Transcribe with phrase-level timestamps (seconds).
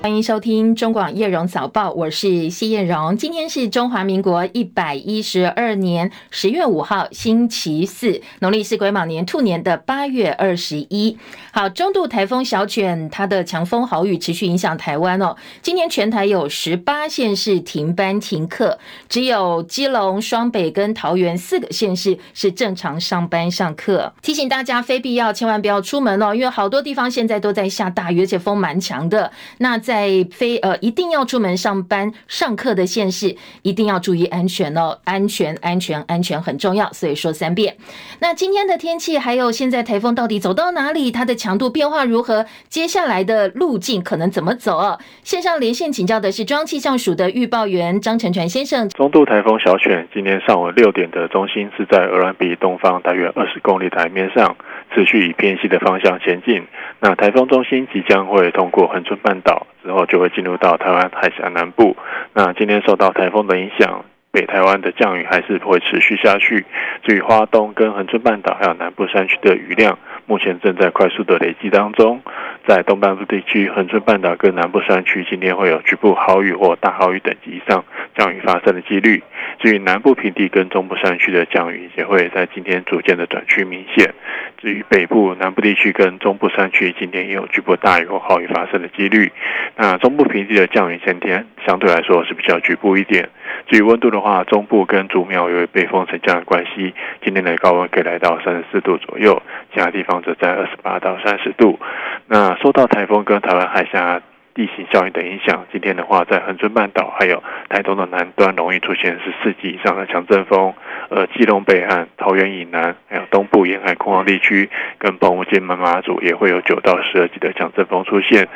[0.00, 3.16] 欢迎收听中广叶荣早报，我是谢叶荣。
[3.16, 11.18] 今天是中华民国一百一十二年十月五号，星期四，农历是癸卯年兔年的八月二十一。
[11.50, 15.34] 好，中度台风小犬，它的强风豪雨持续影响台湾哦。
[15.62, 18.78] 今天全台有十八县市停班停课，
[19.08, 24.14] 只有基隆、双北跟桃园四个县市是正常上班上课。
[24.22, 29.32] 提醒大家，非必要千万不要出门哦，因为好多地方现在都在下大雨，而且风蛮强的。
[29.58, 37.74] 那在非呃一定要出门上班上课的县市，一定要注意安全哦，安全安全安全很重要，所以说三遍。
[38.20, 41.10] 那今天的天气还有现在台风到底走到哪里？
[41.10, 42.44] 它的强度变化如何？
[42.68, 44.98] 接下来的路径可能怎么走啊？
[45.24, 48.86] 线上连线请教的是中央气象署的预报员张成传先生。
[48.90, 54.54] 中度台风小犬今天上午六点的中心是在鹅銮鼻东方大约二十公里台面上，
[54.94, 56.66] 持续以偏西的方向前进。
[57.00, 59.66] 那台风中心即将会通过恒春半岛。
[59.84, 61.96] 之后就会进入到台湾海峡南部。
[62.34, 66.66] 那今天受到台风的影响，北台湾的降雨还是会持续下去。
[67.04, 72.20] 至于花东跟恒春半岛还有南部山区的雨量，目前正在快速的累积当中。
[72.66, 77.82] 在东半部地区，恒春半岛跟南部山区今天会有局部豪雨或大豪雨等级以上
[78.14, 79.22] 降雨发生的几率。
[79.58, 84.12] 至于南部平地跟中部山区的降雨，也会在今天逐渐的转趋明显。
[84.60, 89.32] 至于北部、南部地区跟中部山区，今天也有局部大雨或豪雨发生的几率。
[89.76, 93.30] 那中部平地的降雨，今天相对来说是比较局部一点。
[93.66, 99.42] 至于温度的话，中部跟竹苗由于北风沉降的关系，今天的高温可以来到三十四度左右，
[99.74, 101.78] 其他地方则在二十八到三十度。
[102.26, 104.20] 那说到台风跟台湾海峡
[104.58, 110.74] 地形效应的影响，今天的话，在恒春半岛还有台东的南端容易出现十四级以上的强阵风，
[111.10, 118.48] 而基隆北岸、桃园以南，还有东部沿海空旷地区跟澎湖、金门、马祖也会有九到十二级的强阵风出现。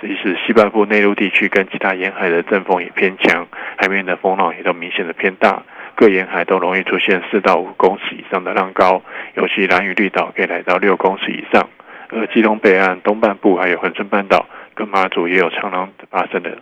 [0.00, 5.62] 即使西半部内陆地区跟其他沿海的阵风也偏强，海面的风浪也都明显的偏大，
[5.94, 9.02] 各沿海都容易出现四到五公尺以上的浪高，
[9.34, 11.68] 尤其兰屿绿岛可以来到六公尺以上，
[12.08, 14.46] 而基隆北岸、东半部还有恒春半岛。
[14.74, 16.58] 跟马祖也有长浪发生的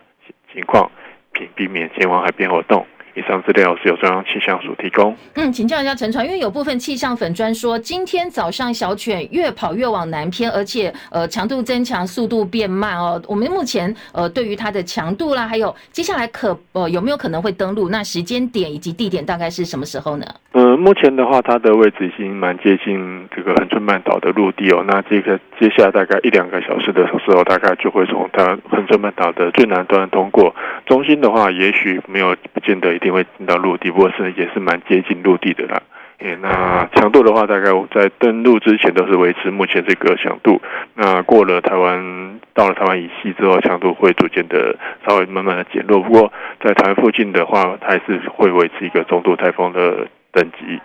[0.52, 0.90] 情况，
[1.32, 2.86] 并避免前往海边活动。
[3.18, 5.16] 以上资料是由中央气象署提供。
[5.34, 13.20] 嗯，请教一下陈传，因为有部分气象粉砖说，今天早上小犬越跑越往南偏，而且呃强度增强，速度变慢哦。
[13.26, 17.88] 我们目前呃对于它的强度啦，还有接下来可呃有没有可能会登陆？
[17.88, 20.24] 那时间点以及地点大概是什么时候呢？
[20.52, 24.84] 呃，目前的话，它的位置已经蛮接近这个恒春半岛的陆地哦。
[24.86, 30.54] 那这个接下来大概一两个小时的时候，大概就会从它恒春半岛的最南端通过。
[30.86, 33.07] 中心的话，也许没有不见得一定。
[33.08, 35.80] 因为进到陆地，不过是也是蛮接近陆地的啦。
[36.18, 40.60] 诶，那强度的话，大概在登陆之前都是维持目前这个强度。
[40.94, 44.76] 那过了台湾，到了台湾以西之后，强度会逐渐的
[45.06, 46.00] 稍微慢慢的减弱。
[46.00, 46.30] 不过
[46.60, 50.78] 在台湾附近的话，它还是会维持一个中度台风的等级。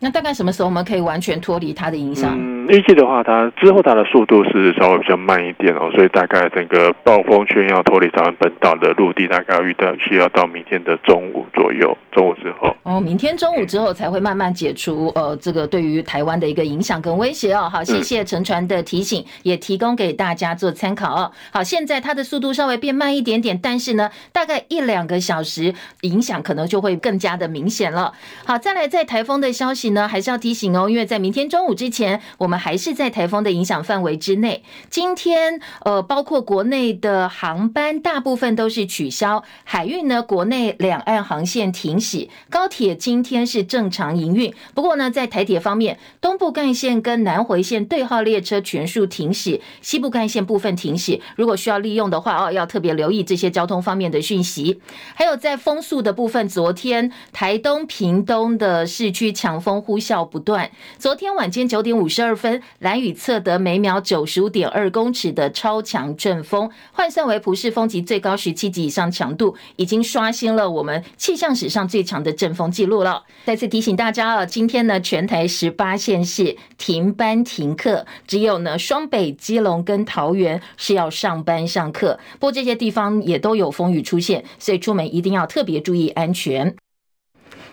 [0.00, 0.04] 对。
[0.06, 2.36] 那大概什么时候我们可以完全脱离它的影响？
[2.38, 12.74] 嗯，预计的话，它之后它的速度是稍微比较慢一点哦，所以大概整个暴风圈要脱离台湾本岛的陆地，大概要遇到需要到明天的中午左右，中午之后。
[12.84, 17.68] 哦，明天中午之后才会慢慢解除呃这个对于台湾的一个影响跟威胁哦。
[17.70, 21.32] 好，谢谢陈船的提醒，也提供给大家做参考哦。
[21.52, 28.12] 好，现在它的速度稍微变慢一点点，但是呢，大概一两个小时影响可能就会更加的明显了。
[28.46, 29.87] 好，再来在台风的消息。
[29.90, 34.62] 呢，还是要提醒哦，因为在明天中午之前，我们还是在台风的影响范围之内。
[34.90, 44.52] 今天，呃，包括国内的航班大部分都是取消，海运呢，国内两岸航线停驶，高铁今天是正常营运。
[44.74, 51.20] 不过呢，在台铁方面，东部干线跟南回线对号列车全数停驶，西部干线部分停驶。
[51.36, 54.80] 如果需要利用的话，哦，要特别留意这些交通方面的讯息。
[55.14, 59.77] 还有在风速的部分，昨天台东、屏东的市区强风。
[59.80, 60.70] 呼啸不断。
[60.98, 73.24] 昨天晚间九点五十二分，蓝雨测得每秒九十五点二公尺的超强阵风，换算为普氏风级最高十七级以上强度，已经刷新了我们气象史上最强的阵风记录了。
[73.44, 82.18] 再次提醒大家啊，今天呢，全台十八县市停班停课，只有呢双北、基隆跟桃园是要上班上课。
[82.34, 86.74] 不过这些地方也都有风雨出现，所以出门一定要特别注意安全。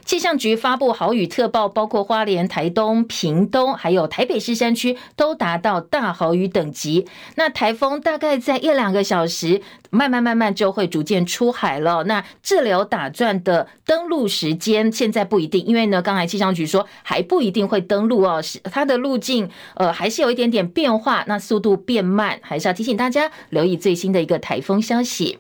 [0.05, 7.07] 气象局发布豪雨特报，包括花莲、台东、屏东，还有台北市山区都达到大豪雨等级。
[7.35, 12.03] 那台风大概在一两个小时，慢慢慢慢就会逐渐出海了。
[12.03, 25.39] 那滞留打转的登陆时间现在不一定，因为呢，刚才气象局说还不一定会登陆哦，是它的路径呃还是有一点点变化，那速度变慢，还是要提醒大家留意最新的一个台风消息。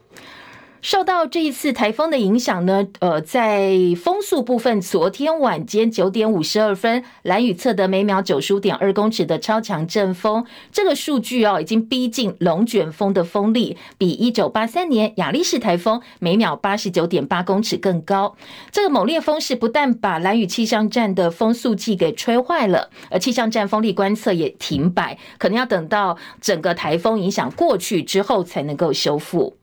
[0.85, 18.35] 受到这一次台风的影响呢，呃，在风速部分，昨天晚间九点五十二分，兰屿测得每秒九十五点二公尺的超强阵风，这个数据哦，已经逼近龙卷风的风力，比一九八三年亚历士台风每秒八十九点八公尺更高。
[18.69, 29.57] 这个猛烈风势不但把兰屿气象站的风速计给吹坏了，而气象站风力观测也停摆，可能要等到整个台风影响过去之后才能够修复。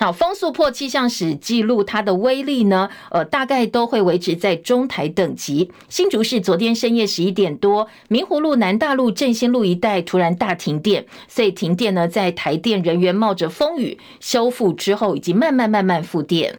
[0.00, 5.72] 好，风速破气象史记录，它的威力呢，呃，大概都会维持在中台等级。
[5.88, 16.54] 新竹市昨天深夜十一点多，明湖路、南大路、振兴路一带突然大停电，所以停电呢，在台电人员冒着风雨修复之后，已经慢慢慢慢复电。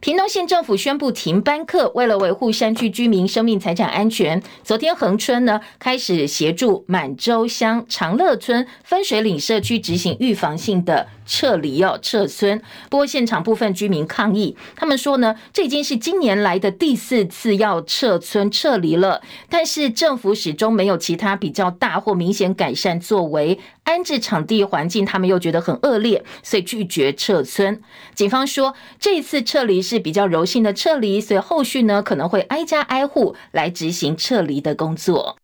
[0.00, 12.60] 屏东县政府宣布停班课，为了维护山区居民生命财产安全，昨天恒春呢开始协助满洲乡长乐村分水岭社区执行预防性的撤离哦，撤村。
[12.90, 23.60] 不过现场部分居民抗议，他们说呢，这已经是今年来的第四次要撤村撤离了，但是政府始终没有其他比较大或明显改善作为。
[23.84, 27.80] 安置场地环境，他们又觉得很恶劣，所以拒绝撤村。
[28.14, 35.36] 警方说，这次撤离是比较柔性的撤离，所以后续呢可能会挨家挨户来执行撤离的工作。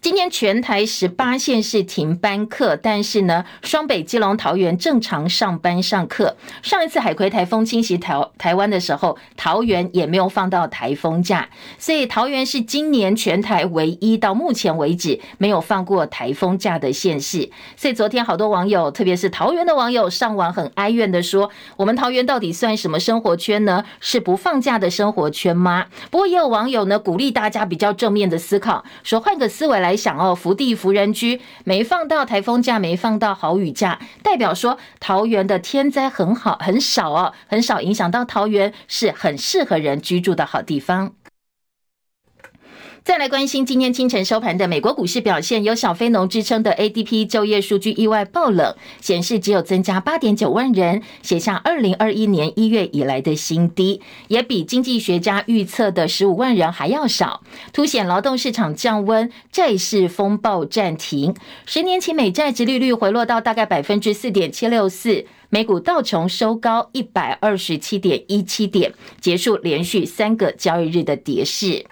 [0.00, 6.36] 今天全台十八县市停班课，但是呢，双北、基隆、桃园正常上班上课。
[6.62, 11.48] 上一次海葵台风侵袭台台湾的时候，桃园也没有放到台风假，
[11.78, 17.50] 所以桃园是今年全台唯一到目前为止没有放过台风假的县市。
[17.76, 23.84] 所以昨天好多网友，特别是桃园的网友上网很哀怨的说：“我们桃园到底算什么生活圈呢？
[23.98, 29.87] 是不放假的生活圈吗？”不过也有网友呢鼓励大家比较正面的思考，说换个思维来。
[29.88, 41.14] 还想哦，福地福人居，没放到台风假，没放到豪雨假，代表说桃园的天灾很好，很少哦，很少影响到桃园，是很适合人居住的好地方。
[43.04, 57.42] 再来关心今天清晨收盘的美国股市表现，有小非农之称的 ADP 就业数据意外爆冷，显示只有增加八点九万人，写下二零二一年一月以来的新低，也比经济学家预测的十五万人还要少，
[57.72, 61.34] 凸显劳动市场降温，债市风暴暂停。
[61.64, 71.86] 十年期美债殖利率回落到大概百分之四点七六四，美股道琼收高一百二十七点一七点，结束连续三个交易日的跌势。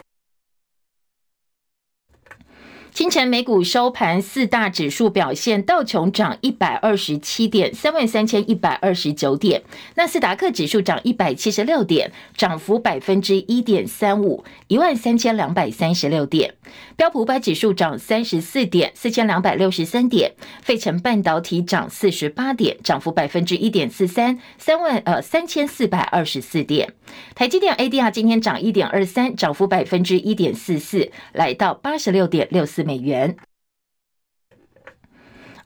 [2.96, 9.60] 清晨美股收盘，四大指数表现，道琼涨一百二十七点，三万三千一百二十九点；
[9.96, 16.52] 纳斯达克指数涨一百七十六点，涨幅百分之一点三五，一万三千两百三十六点；
[16.96, 20.31] 标普五百指数涨三十四点，四千两百六十三点；
[20.62, 26.88] 费城半导体涨四十八点，涨幅百分之一点四三，三万呃三千四百二十四点；
[27.34, 32.85] 台积电 ADR 今天涨一点二三，涨幅百分之一点四四，来到八十六点六四。
[32.86, 33.36] 美元，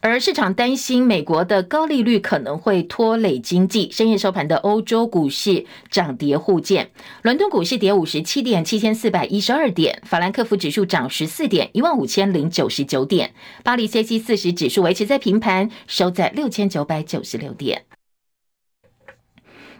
[0.00, 3.90] 而市场担心美国的高利率可能会拖累经济。
[3.92, 6.90] 深夜收盘的欧洲股市涨跌互见，
[7.20, 13.28] 伦敦股市跌五十七点，七千四百一十二点；法兰克福指数涨十四点，一万五千零九十九点；
[13.62, 17.84] 巴黎 c c 四十指数维持在平盘，收在六千九百九十六点。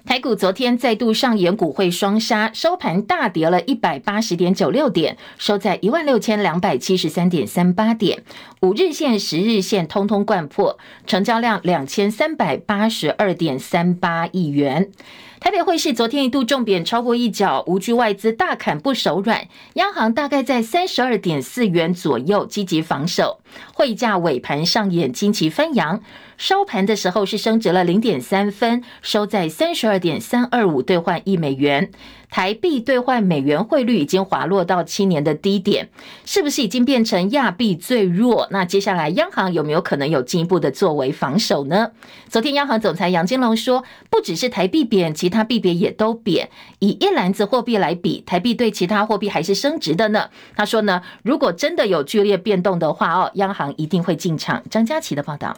[0.07, 8.23] 台股昨天再度上演股汇双杀，收盘大跌了一百八十点九六点，收在一万六千两百七十三点三八点。
[8.61, 14.90] 五日线、十日线通通贯破，成交量两千三百八十二点三八亿元。
[15.38, 23.40] 台北汇市昨天一度重贬超过一角，无惧外资大砍不手软，央行大概在三十二点四元左右积极防守，
[23.73, 26.02] 汇价尾盘上演惊奇翻扬。
[26.41, 31.91] 收盘的时候是升值了零点三分，收在三十二点三二五兑换一美元。
[32.31, 35.91] 台币兑换美元汇率已经滑落到七年的低点，
[36.25, 38.49] 是不是已经变成亚币最弱？
[38.53, 41.91] 那接下来央行有没有可能有进一步的作为防守呢？
[42.31, 46.49] 昨天央行总裁杨金龙说，不只是台币贬，其他币别也都贬。
[46.79, 50.31] 以一篮子货币来比，台币对其他货币还是升值的呢。
[50.57, 54.63] 他说呢，如果真的有剧烈变动的话哦，央行一定会进场。
[54.71, 55.55] 张佳琪的报道。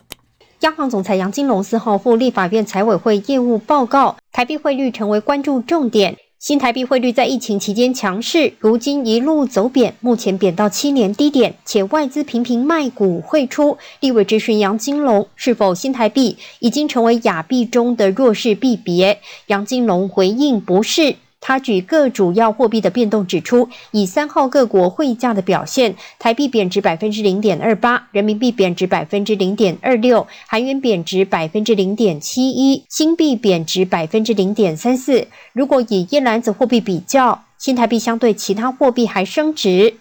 [0.63, 6.17] 央行总裁杨金龙四号赴立法院财委会业务报告，台币汇率成为关注重点。
[6.39, 13.77] 新台币汇率在疫情期间强势，如今一路走贬，目前贬到七年低点，且外资频频卖股汇出。
[13.99, 19.19] 立委质询杨金龙，是否新台币已经成为亚币中的弱势币别？
[19.49, 21.17] 杨金龙回应不是。
[21.43, 35.27] 他举各主要货币的变动，指出以三号各国汇价的表现，台币贬值百分之零点二八，人民币贬值百分之零点二六，韩元贬值百分之零点七一，新币贬值百分之零点三四。
[35.53, 39.95] 如果以一篮子货币比较，新台币相对其他货币还升值。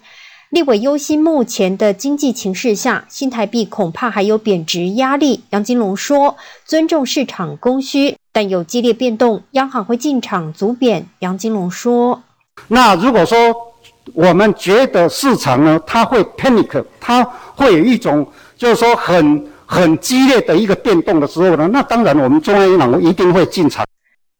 [0.50, 5.44] 立委忧心目前的经济情势下，新台币恐怕还有贬值压力。
[5.50, 12.22] 杨金龙说：“尊重市场供需，但有激烈变动，央行会进场阻贬。”杨金龙说
[12.68, 13.36] ：“那如果说
[14.14, 17.22] 我们觉得市场呢，它会 panic，它
[17.54, 23.84] 会有一种就是说很很激烈的一个变动的时候呢，那当然我们中央银行一定会进场。”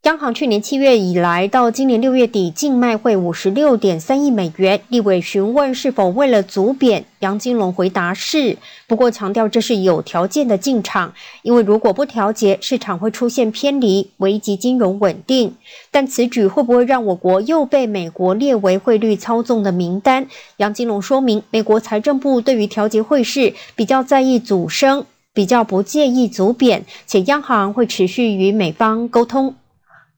[0.02, 4.80] 央行去年七月以来到今年六月底净卖汇五十六点三亿美元。
[4.88, 15.54] 立委询问是否为了阻贬，杨金龙回答是，不过强调这是有条件的进场，因为如果不调节，市场会出现偏离，危及金融稳定。
[15.92, 20.26] 但此举会不会让我国又被美国列为汇率操纵的名单？
[20.56, 29.54] 杨金龙说明，美国财政部对于调节汇市比较在意阻升，比较不介意阻贬，且央行会持续与美方沟通。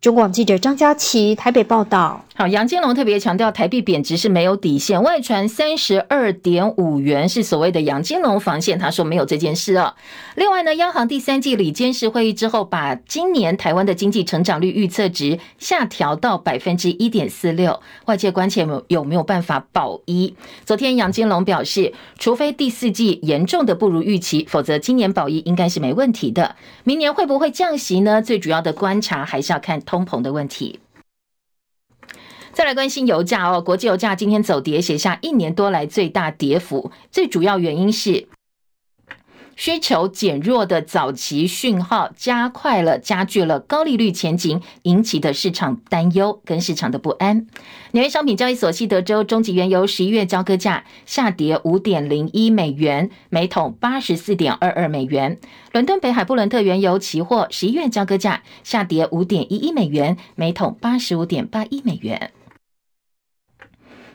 [0.05, 2.23] 中广记者张佳琪台北报道。
[2.37, 9.95] 好，杨金龙特别强调，台币贬值是没有底线，外传三十二点五元是所谓的杨金龙防线，他说没有这件事啊。
[10.35, 20.35] 另外呢，央行第三季里监事会议之后，把今年台湾的经济成长率预测值下调到百分之一点四六，外界关切有，有没有办法保一。
[20.67, 26.57] 昨天杨金龙表示，除非第四季严重的不如预期，否则今年保一应该是没问题的。
[26.83, 28.21] 明年会不会降息呢？
[28.21, 30.81] 最主要的观察还是要看通膨的问题。
[32.53, 36.91] 再来关心油价哦，国际油价今天走跌，写下一年多来最大跌幅。
[37.13, 38.27] 最主要原因是
[39.57, 47.47] 需求减弱的早期讯号加快了、加剧了高利率前景引起的市场担忧跟市场的不安。
[47.93, 55.39] 纽约商品交易所西德州中级原油十一月交割价下跌五点零一美元，每桶八十四点二二美元。
[55.73, 62.33] 伦敦北海布伦特原油期货十一月交割价下跌五点一一美元，每桶八十五点八一美元。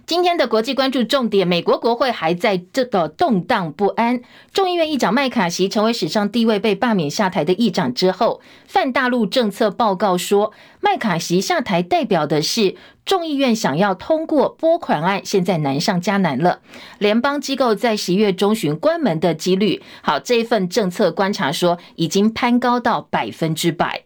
[0.09, 4.21] 今天的国际关注重点，美国国会还在这个动荡不安。
[4.51, 12.75] 众议院议长麦卡锡成为史上第一位被罢免下台的议长之后，泛大陆政策报告说，麦卡锡下台代表的是
[13.05, 16.61] 众议院想要通过拨款案，现在难上加难了。
[16.97, 24.05] 联邦机构在十一月中旬关门的几率，好，这一份政策观察说已经攀高到百分之百。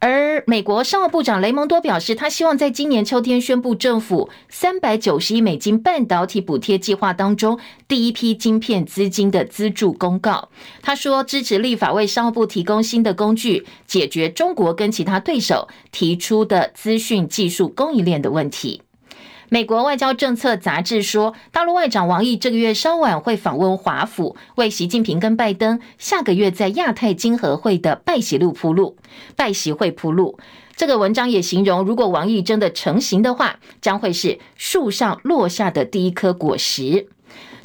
[0.00, 10.48] 而美国商务部长雷蒙多表示，他希望在今年秋天宣布政府三百九十亿美金半导体补贴计划当中第一批晶片资金的资助公告。
[10.80, 18.80] 他说，支持立法为商务部提供新的工具，解决中国跟其他对手提出的资讯技术供应链的问题。
[19.52, 28.96] 美国外交政策杂志说，大陆外长王毅这个月稍晚会访问华府，为习近平跟拜登下个月在亚太经合会的拜习路铺路，
[29.34, 30.38] 拜习会铺路。
[30.76, 37.08] 这个文章也形容，如果王毅真的成型的话，将会是树上落下的第一颗果实。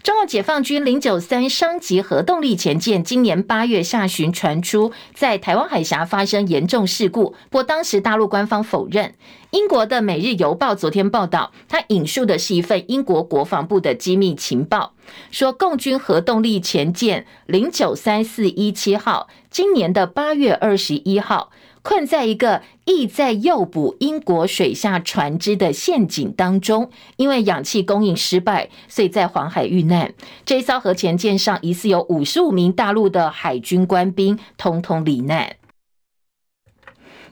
[0.05, 9.15] 中共解放军零九三商级核动力潜舰今年八月下旬传出在台湾海峡发生严重事故，不过当时大陆官方否认。
[9.49, 14.93] 英国的《每日邮报》昨天报道，它引述的是一份英国国防部的机密情报，
[15.31, 21.49] 说共军核动力潜舰零九三四一七号今年的八月二十一号。
[21.85, 30.11] 困在一个意在诱捕英国水下船只的陷阱当中，因为氧气供应失败，所以在黄海遇难。
[30.43, 35.57] 这一艘核潜舰上疑似有五十五名大陆的海军官兵，通通罹难。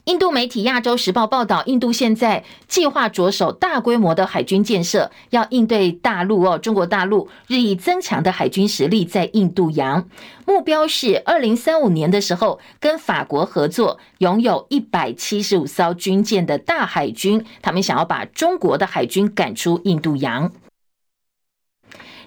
[0.06, 10.06] 印度媒体《亚洲时报》报道，印度现在计划着手大规模的海军建设，要应对大陆哦，中国大陆日益增强的海军实力在印度洋。
[10.46, 17.46] 目标是二零三五年的时候，跟法国合作，拥有一百七十五艘军舰的大海军。
[17.62, 20.52] 他们想要把中国的海军赶出印度洋。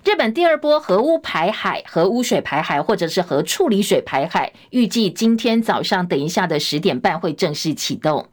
[0.06, 8.28] 日本第二波核污排海、核污水排海，或者是核处理水排海，预计今天早上等一下的十点半会正式启动。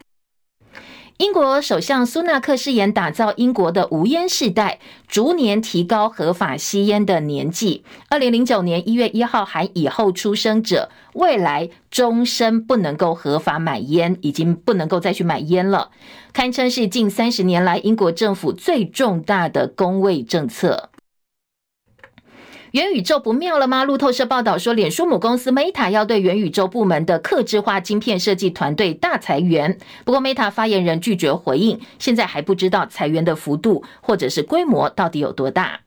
[1.18, 4.78] 英国首相苏纳克誓言打造英国的无烟世代，
[5.08, 7.84] 逐年提高合法吸烟的年纪。
[8.08, 15.90] 二零零九年一月一号含以后出生者，未来终身不能够合法买烟，已经不能够再去买烟了，
[16.34, 20.92] 堪称是近三十年来英国政府最重大的公卫政策。
[22.74, 23.84] 元宇宙不妙了吗？
[23.84, 29.78] 路透社报道说，脸书母公司 Meta 要对元宇宙部门的客制化晶片设计团队大裁员。
[30.04, 35.82] 不过，Meta 发言人拒绝回应，现在还不知道裁员的幅度或者是规模到底有多大。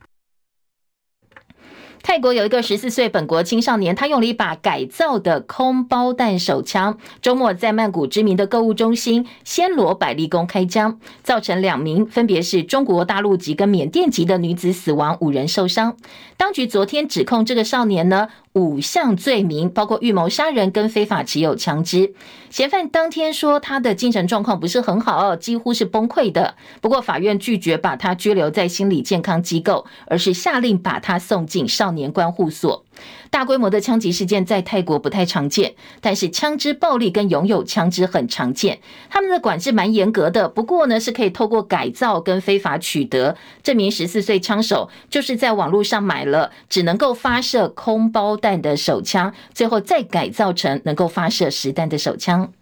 [2.06, 15.96] 泰国有一个十四岁本国青少年，他用了一把改造的空包弹手枪，周末在曼谷知名的购物中心暹罗百利宫开枪，造成两名分别是中国大陆籍跟缅甸籍的女子死亡，五人受伤。
[16.36, 22.14] 当局昨天指控这个少年呢，五项罪名，包括预谋杀人跟非法持有枪支。
[22.48, 26.54] 嫌犯当天说他的精神状况不是很好，几乎是崩溃的。
[26.80, 32.82] 不过法院拒绝把他拘留在心理健康机构，而是下令把他送进少年关护所。
[33.28, 38.78] 大规模的枪击事件在泰国不太常见，但是枪支暴力跟拥有枪支很常见。
[39.10, 43.36] 他们的管制蛮严格的，不过呢是可以透过改造跟非法取得。
[43.62, 52.52] 这名十四岁枪手就是在网络上买了只能够发射空包弹弹的手枪，最后再改造成能够发射实弹的手枪。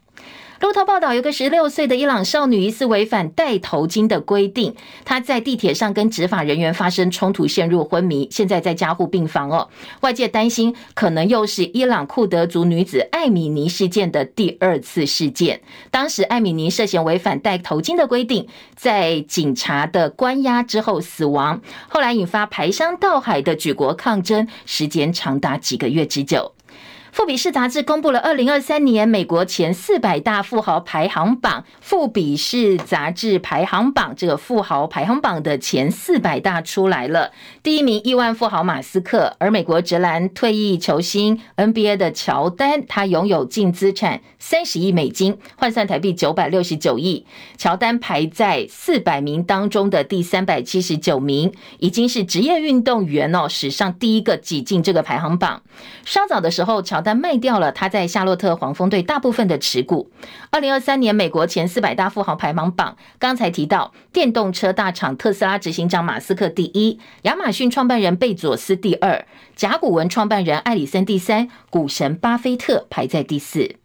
[0.65, 9.69] 路透报道，有个十六岁的伊朗少女疑似违反戴头巾的规定，她在地铁上跟执法人员发生冲突，陷入昏迷，现在在加护病房哦。
[10.01, 15.61] 外界担心，可能又是伊朗库德族女子艾米尼事件的第二次事件。
[15.91, 26.54] 当时艾米尼涉嫌违反戴头巾的规定，在警察的关押之后死亡，后来引发排山倒海的举国抗争，时间长达几个月之久。
[27.15, 31.65] 富比士杂志公布了二零二三年美国前四百大富豪排行榜。
[31.81, 37.31] 富比士杂志排行榜这个富豪排行榜的前四百大出来了。
[37.63, 47.25] 第一名亿万富豪马斯克，而美国职篮退役球星 NBA 的乔丹，他拥有净资产三十亿美金，换算台币九百六十九亿。
[47.57, 55.63] 乔丹排在四百名当中的第三百七十九名，已经是职业运动员哦史上第一个挤进这个排行榜。
[56.05, 60.11] 稍早的时候，乔但卖掉了他在夏洛特黄蜂队大部分的持股。
[60.51, 73.77] 二零二三年美国前四百大富豪排行榜，刚才提到电动车大厂特斯拉执行长马斯克第一，亚马逊创办人贝佐斯第二，甲骨文创办人艾里森第三，股神巴菲特排在第四。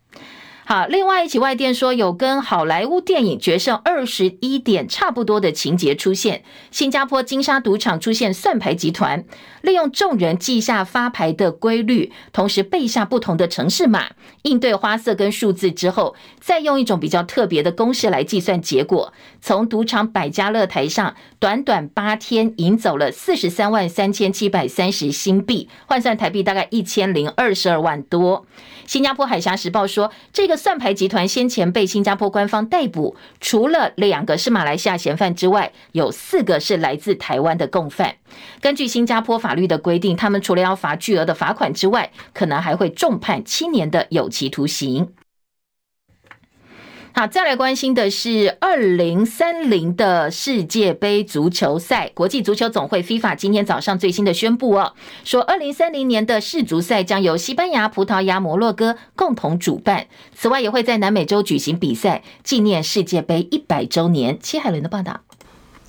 [0.71, 6.43] 好，另外一起外电说，有跟好莱坞电影《决胜二十一点》差不多的情节出现。
[6.69, 9.25] 新加坡金沙赌场出现算牌集团，
[9.63, 14.11] 利用众人记下发牌的规律，同时背下不同的城市码，
[14.43, 19.11] 应对花色跟数字之后，再用一种比较特别的公式来计算结果。
[19.41, 28.45] 从赌场百家乐台上，短短八天赢走了四十三万三千七百三十新币，换算台币大概一千零二十二万多。
[28.89, 38.15] 新加坡海峡时报说，这个算牌集团先前被新加坡官方逮捕，除了两个是马来西亚嫌犯之外，有四个是来自台湾的共犯。
[38.59, 45.13] 根据新加坡法律的规定，他们除了要罚巨额的罚款之外，可能还会重判七年的有期徒刑。
[47.11, 52.09] 好，再来关心的是二零三零的世界杯足球赛。
[52.13, 54.93] 国际足球总会 FIFA 今天早上最新的宣布哦，
[55.25, 60.07] 说二零三零年的世足赛将由西班牙、葡萄牙、摩洛哥共同主办。
[60.33, 64.37] 此外，也会在南美洲举行比赛，纪念世界杯一百周年。
[64.39, 65.21] 戚海伦的报道。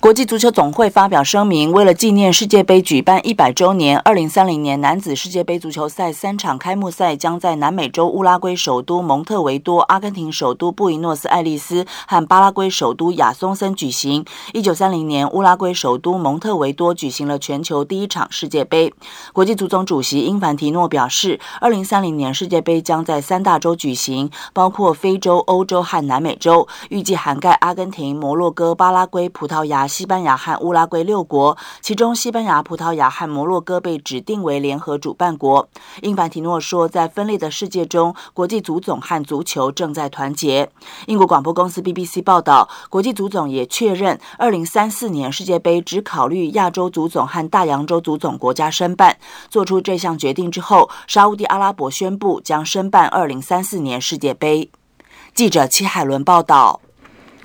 [0.01, 14.25] 国际足球总会发表声明，为了纪念世界杯举办一百周年，二零三零年男子世界杯足球赛三场开幕赛将在南美洲乌拉圭首都蒙特维多、阿根廷首都布宜诺斯艾利斯和巴拉圭首都亚松森举行。
[14.53, 18.91] 一九三零年，乌拉圭首都蒙特维多举行了全球第一场世界杯。
[19.33, 29.87] 国际足总主席英凡提诺表示，二零三零年世界杯将在三大洲举行，包括非洲、欧洲和南美洲，预计涵盖阿根廷、摩洛哥、巴拉圭、葡萄牙。
[29.91, 35.67] 西班牙和乌拉圭六国，其中西班牙、葡萄牙和摩洛哥被指定为联合主办国。
[36.01, 40.71] 英凡提诺说，在分裂的世界中，国际足总和足球正在团结。
[41.07, 49.17] 英国广播公司 BBC 报道，国际足总也确认，二零三四年世界杯只考虑亚洲足总和大洋洲足总国家申办。
[49.49, 54.69] 做出这项决定之后，沙乌地阿拉伯宣布将申办二零三四年世界杯。
[55.33, 56.79] 记者齐海伦报道。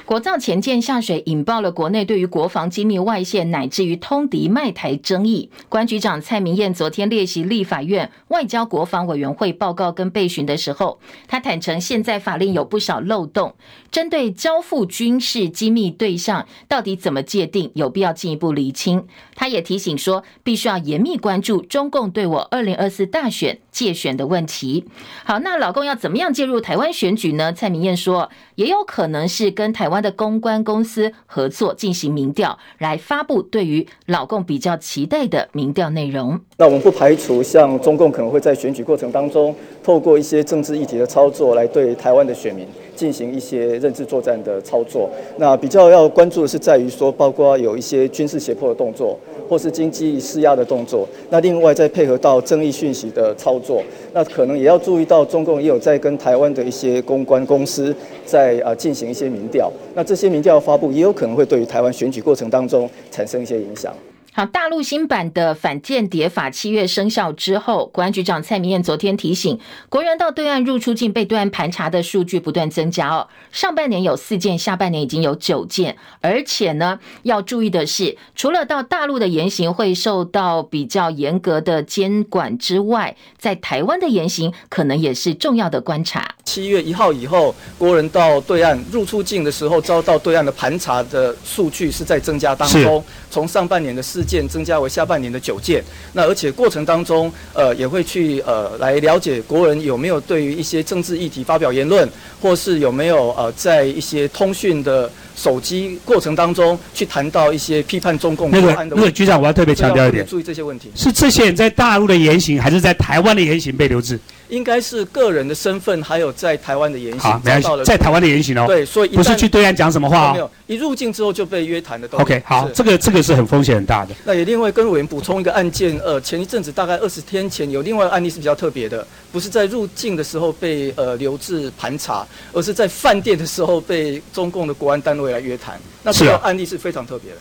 [0.07, 5.51] 国造前舰下水，引爆了国内对于国防机密外泄，乃至于通敌卖台争议。
[5.69, 13.57] 关局长蔡明彦昨天列席立法院外交国防委员会报告跟备询的时候，他坦承现在法令有不少漏洞，
[13.91, 19.09] 针对交付军事机密对象到底怎么界定，有必要进一步厘清。
[19.35, 24.85] 他也提醒说，必须要严密关注中共对我二零二四大选介选的问题。
[25.25, 27.53] 好，那老共要怎么样介入台湾选举呢？
[27.53, 29.96] 蔡明彦说，也有可能是跟台湾。
[29.97, 36.39] 他的公关公司合作进行民调，来发布对于老共比较期待的民调内容。
[36.59, 45.09] 那我们不排除像中共可能会在选举过程当中，透过一些政治议题的操作，来对台湾的选民进行一些认知作战的操作。
[45.37, 49.17] 那比较要关注的是在于说，包括有一些军事胁迫的动作，
[49.49, 51.07] 或是经济施压的动作。
[51.31, 53.83] 那另外再配合到争议讯息的操作，
[54.13, 59.71] 那可能也要注意到中共也有在跟台湾的一些公关公司在啊进行一些民调。
[59.95, 63.93] 那这些民调发布也有可能会对于台湾选举过程当中产生一些影响。
[64.37, 73.29] 好，大陆新版的反间谍法七月生效之后，国安局长蔡明燕昨天提醒，国人到对岸入出境被对岸盘查的数据不断增加哦。
[73.51, 86.36] 上半年有四件，下半年已经有九件，而且呢，要注意的是，除了到大陆的言行会受到比较严格的监管之外，在台湾的言行可能也是重要的观察。
[86.47, 102.09] 七月一号以后，国人到对岸入出境的时候遭到对岸的盘查的数据是在增加当中，从上半年的四件增加为下半年的九件，那而且过程当中，呃，也会去呃来了解国人有没有对于一些政治议题发表言论，
[102.41, 108.61] 或是有没有呃在一些通讯的手机过程当中去谈到一些批判中共的。
[108.61, 114.19] 那个那个局长，我要特别强调一点，注意这些问题，是这些人在大陆的言行，还是在台湾的言行被留置？
[114.49, 117.21] 应该是个人的身份，还有在台湾的言行。
[117.21, 118.65] 好，没关系，在台湾的言行哦。
[118.67, 120.33] 对，所以不是去对岸讲什么话哦。
[120.33, 122.19] 没有，一入境之后就被约谈的都。
[122.19, 124.15] OK，好，这个这个是很风险很大的。
[124.25, 135.79] 那也另外跟委员补充一个案件，呃，前一阵子大概二十天前有另外案例是比较特别的，不是在入境的时候被呃留置盘查，而是在饭店的时候被中共的国安单位来约谈。
[136.03, 137.39] 那这个案例是非常特别的。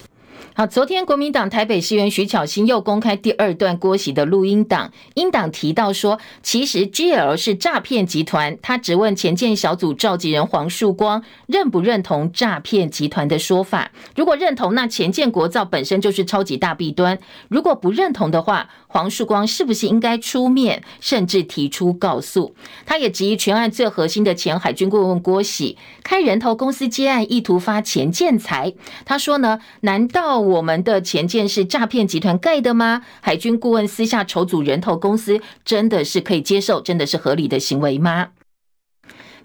[0.58, 8.58] 好，昨天国民党台北市议员徐巧芯又公开第二段郭喜的录音档，英党提到说，其实 GL 是诈骗集团。
[8.62, 13.92] 他质问前建小组召集人黄树光认不认同诈骗集团的说法。
[14.16, 17.18] 如果认同，那前建国造本身就是超级大弊端；
[17.50, 22.56] 如果不认同的话，黄树光是不是应该出面，甚至提出告诉？
[22.86, 28.74] 他也质疑全案最核心的前海军顾问郭喜开人头公司接案，意图发钱建财。
[29.04, 30.40] 他说呢，难道？
[30.40, 33.02] 我们的钱建是诈骗集团盖的吗？
[33.20, 38.30] 海军顾问私下筹组人头公司，真的是可以接受，真的是合理的行为吗？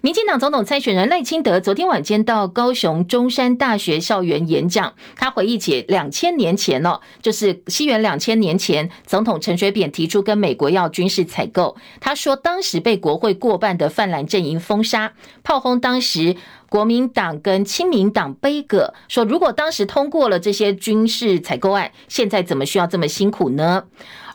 [0.03, 16.35] 民进党总统参选人赖清德昨天晚间到高雄中山大学校园演讲，他回忆起两千年前哦，就是西元两千年前，总统陈水扁提出跟美国要军事采购，他说当时被国会过半的泛蓝阵营封杀，炮轰当时
[16.67, 23.83] 国民党跟亲民党杯葛，说如果当时通过了这些军事采购案，现在怎么需要这么辛苦呢？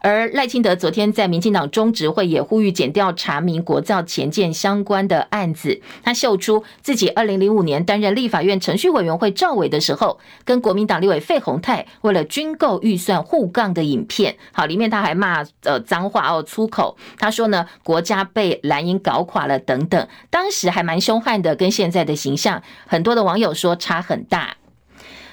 [0.06, 5.80] 而赖清德昨天在民进党中执会也呼吁检调查明国造前舰相关的案子。
[6.04, 14.36] 他秀出自己二零零五年担任立法院程序委员会赵委的时候，跟国民党立委费鸿泰为了军购预算互杠的影片。
[14.52, 16.96] 好，里面他还骂呃脏话哦粗口。
[17.18, 20.06] 他说呢，国家被蓝营搞垮了等等。
[20.30, 24.56] 当时还蛮凶悍的，跟现在的形象，很多的网友说差很大。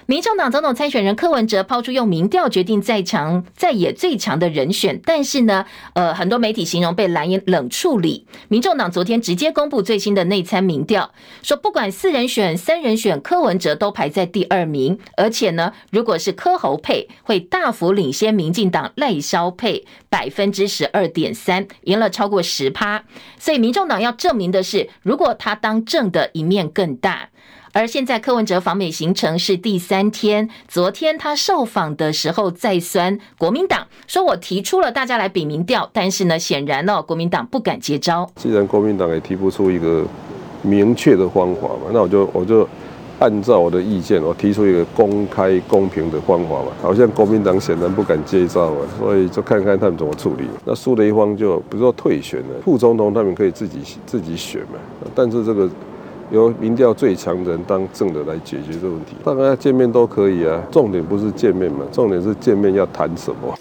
[0.05, 8.27] 民众党总统参选人柯文哲抛出用民调决定在强在野最强的人选，但是呢，呃，很多媒体形容被蓝营冷处理。
[8.49, 23.05] 民众党昨天直接公布最新的内参民调，说不管四人选、三人选，柯文哲都排在第二名，而且呢，如果是柯侯配，会大幅领先民进党赖萧配百分之十二点三，赢了超过十趴。
[23.39, 27.29] 所以民众党要证明的是，如果他当政的一面更大。
[27.75, 38.29] 而现在柯文哲访美行程是第三天，昨天他受访的时候再酸国民党，说我提出了大家来比民调，但是呢，显然呢、国民党不敢接招。
[38.35, 40.05] 既然国民党也提不出一个
[40.61, 42.69] 明确的方法嘛，那我就我就
[43.17, 46.67] 按照我的意见，我提出一个公开公平的方法嘛。
[46.79, 50.43] 好像国民党显然不敢接招啊，所以就看看他们怎么处理。
[50.63, 54.77] 那输的一方就不是说退选了，副总统他们可以自己自己选嘛，
[55.15, 55.67] 但是这个。
[56.33, 63.55] 由民调最强人当正的来解决这个问题，大家见面都可以啊，重点不是见面嘛，重点是见面要谈什么。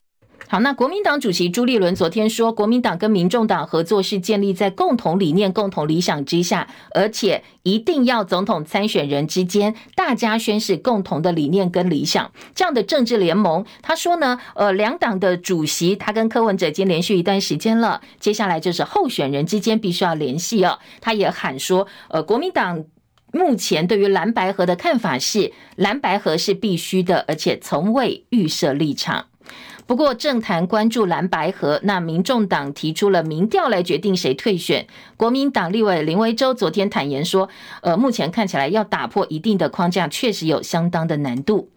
[0.53, 13.65] 好，那国民党主席朱立伦昨天说，国民党跟民众党合作是建立在共同理念、共同理想之下，而且一定要总统参选人之间大家宣誓共同的理念跟理想，这样的政治联盟。
[13.81, 20.79] 他说呢，呃，两党的主席他跟柯文哲已经连续一段时间了，接下来就是候选人之间必须要联系哦。
[21.01, 22.85] 他也喊说，呃，国民党
[23.33, 29.29] 目前对于蓝白合的看法是，蓝白合是必须的，而且从未预设立场。
[29.87, 34.87] 不过，政坛关注蓝白合，那民众党提出了民调来决定谁退选。
[35.17, 37.49] 国民党立委林为洲昨天坦言说，
[37.83, 41.69] 呃，目前看起来要打破一定的框架，确实有相当的难度。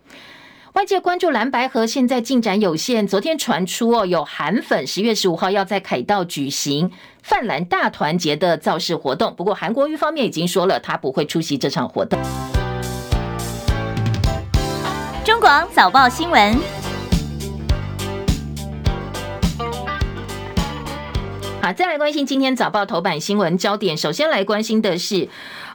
[0.74, 6.92] 外界关注蓝白合现在进展有限，昨天传出哦，有韩粉十月十五号要在凯道举行
[7.24, 9.34] 泛蓝大团结的造势活动。
[9.36, 12.20] 不过，韩国瑜方面已经说了，他不会出席这场活动。
[15.24, 16.75] 中广早报新闻。
[21.66, 23.98] 好，再来关心今天早报头版新闻焦点。
[23.98, 25.28] 首先来关心的是，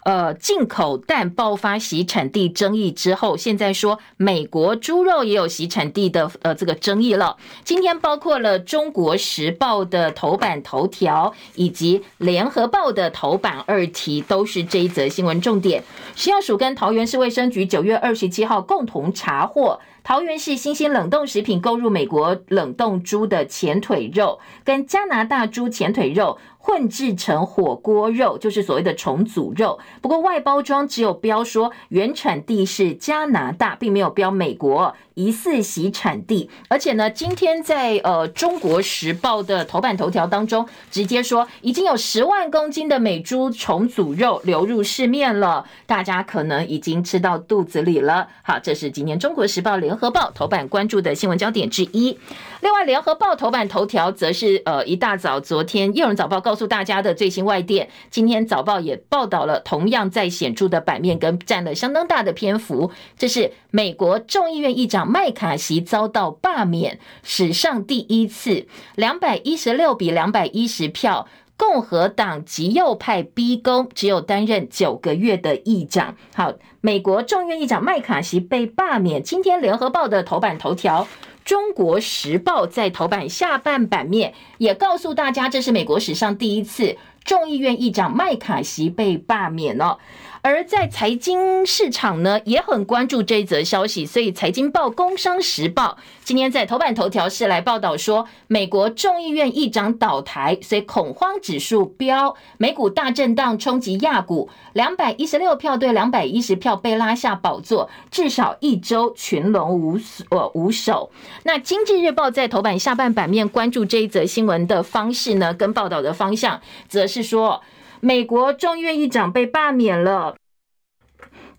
[0.04, 7.36] 呃，进口蛋爆发洗产地争议之后，现在说美国猪肉也有洗产地的呃这个争议了。
[7.64, 15.82] 今天包括了《中国时报》的头版头条以及《联合报》的头版二题，都是这一则新闻重点。
[16.14, 19.80] 食药署跟桃园市卫生局九月二十七号共同查获。
[20.02, 26.38] 桃园市新兴冷冻食品购入美国冷冻猪的前腿肉，跟加拿大猪前腿肉。
[26.62, 29.78] 混制成火锅肉，就是所谓的重组肉。
[30.02, 36.50] 不过外包装只有标说原产地是加拿大，并没有标美国，疑似洗产地。
[36.68, 48.28] 而且呢，今天在呃《中国时报》的头版头条当中，直接说已经有十万公斤的美猪重组肉流入市面了，大家可能已经吃到肚子里了。
[48.42, 52.18] 好，这是今天《中国时报》、《联合报》头版关注的新闻焦点之一。
[52.60, 57.88] 另外，《联合报》头版头条则是呃一大早，昨天《叶伦早报》告诉大家的最新外电。
[58.10, 62.90] 今天早报也报道了，同样在显著的版面跟占了相当大的篇幅。
[63.16, 76.14] 这是美国众议院议长麦卡锡遭到罢免，史上第一次，两百一十六比两百一十票，共和党极右派逼宫，只有担任九个月的议长。
[76.34, 79.22] 好，美国众议院议长麦卡锡被罢免。
[79.22, 81.08] 今天《联合报》的头版头条。
[81.44, 89.98] 中国时报在头版下半版面也告诉大家，这是美国史上第一次众议院议长麦卡锡被罢免了。
[90.42, 109.98] 而在财经市场呢，也很关注这一则消息，所以财经报、工商时报今天在头版头条是来报道说，美国众议院议长倒台，所以恐慌指数飙，美股大震荡冲击亚股，两百一十六票对两百一十票被拉下宝座，至少一周群龙无
[110.30, 111.10] 呃无首。
[111.42, 117.60] 那经济日报在头版下半版面关注这一则新闻的方式呢，跟报道的方向，则是说。
[118.02, 120.34] 美国众议院议长被罢免了，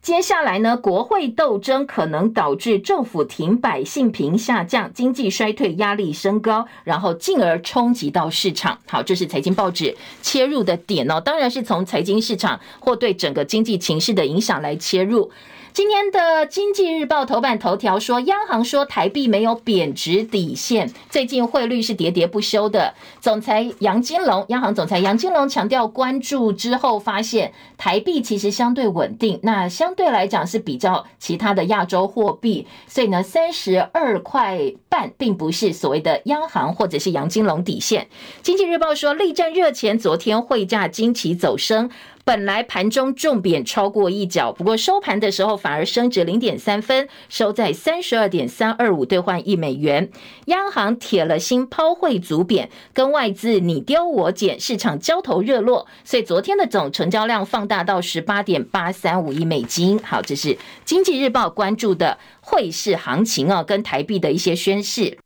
[0.02, 8.80] 接下来呢，国会斗争可能导致政府停摆、性平下降，经济衰退压力升高，然后进而冲击到市场。
[8.88, 15.32] 好，这是财经报纸切入的点哦，当然是从财经市场或对整个经济情势的影响来切入。
[15.74, 22.94] 今天的《经济日报》头版头条说，央行说台币没有贬值底线，最近汇率是喋喋不休的。
[23.22, 38.04] 总裁杨金龙，央行总裁杨金龙强调关注之后，发现台币其实相对稳定，那相对来讲是比较其他的亚洲货币，所以呢，三十二块半并不是所谓的央行或者是杨金龙底线。
[38.42, 41.90] 《经济日报》说，力战热钱，昨天汇价惊奇走升。
[42.24, 50.10] 本来盘中重贬超过一角，不过收盘的时候反而升值零点三分，收在三十二点三二五兑换一美元。
[50.46, 60.00] 央行铁了心抛汇阻贬，跟外资你丢我捡，市场交投热络，所以昨天的总成交量放大到十八点八三五亿美金。
[60.04, 65.18] 好，这是经济日报关注的汇市行情啊，跟台币的一些宣示。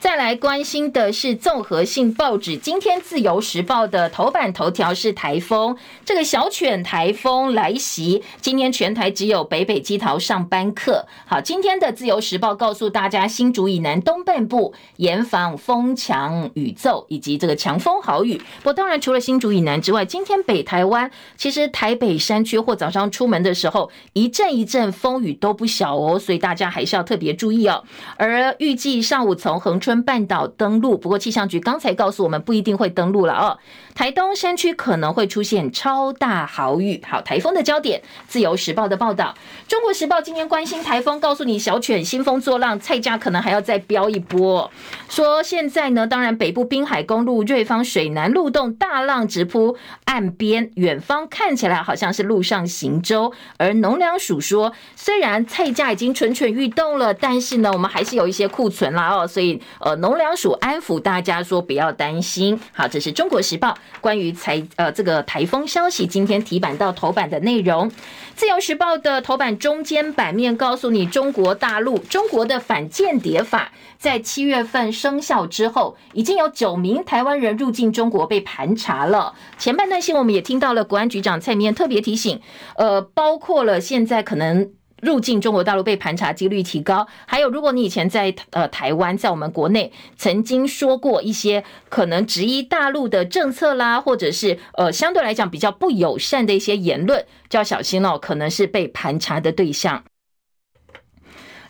[0.00, 11.06] 再来关心的是综合性报纸，今天《自由时报》的头版头条是台风，这个小犬台风来袭，今天全台只有北北基桃上班客。
[11.26, 18.40] 好，今天的《自由时报》告诉大家，新竹以南东半部严防风强雨骤以及这个强风豪雨。
[18.62, 27.84] 不，当然除了新竹以南之外，今天北台湾其实台北山区或早上出门的时候，一阵一阵风雨都不小哦，所以大家还是要特别注意哦。
[28.16, 33.58] 而预计上午从横春半岛登陆，不过气象局刚才告诉我们不一定会登陆了哦。
[33.94, 37.02] 台东山区可能会出现超大豪雨。
[37.06, 39.34] 好，台风的焦点，自由时报的报道，
[39.68, 44.70] 中国时报今天关心台风，告诉你小犬兴风作浪，菜价可能还要再飙一波。
[45.08, 53.32] 说现在呢，当然北部滨海公路瑞芳水南路洞大浪直扑岸边，远方看起来好像是路上行舟。
[53.58, 62.60] 而农粮署说，虽然菜价已经蠢蠢欲动了，但是呢，我们还是有一些库存啦哦，所以呃，农粮署安抚大家说不要担心。
[62.72, 67.90] 好，这是中国时报关于台呃这个台风消息今天提版到头版的内容。
[68.36, 79.34] 自由时报的头版中间版面告诉你，中国大陆中国的反间谍法在七月份生效之后，已经有九名台湾人入境中国被盘查了。
[79.58, 82.40] 前半段新闻我们也听到了，国安局长蔡明特别提醒，
[82.76, 84.70] 呃，包括了现在可能。
[85.00, 100.04] 入境中国大陆被盘查几率提高，还有如果你以前在呃台湾，在我们国内曾经说过一些可能质疑大陆的政策啦，或者是呃相对来讲比较不友善的一些言论，就要小心哦，可能是被盘查的对象。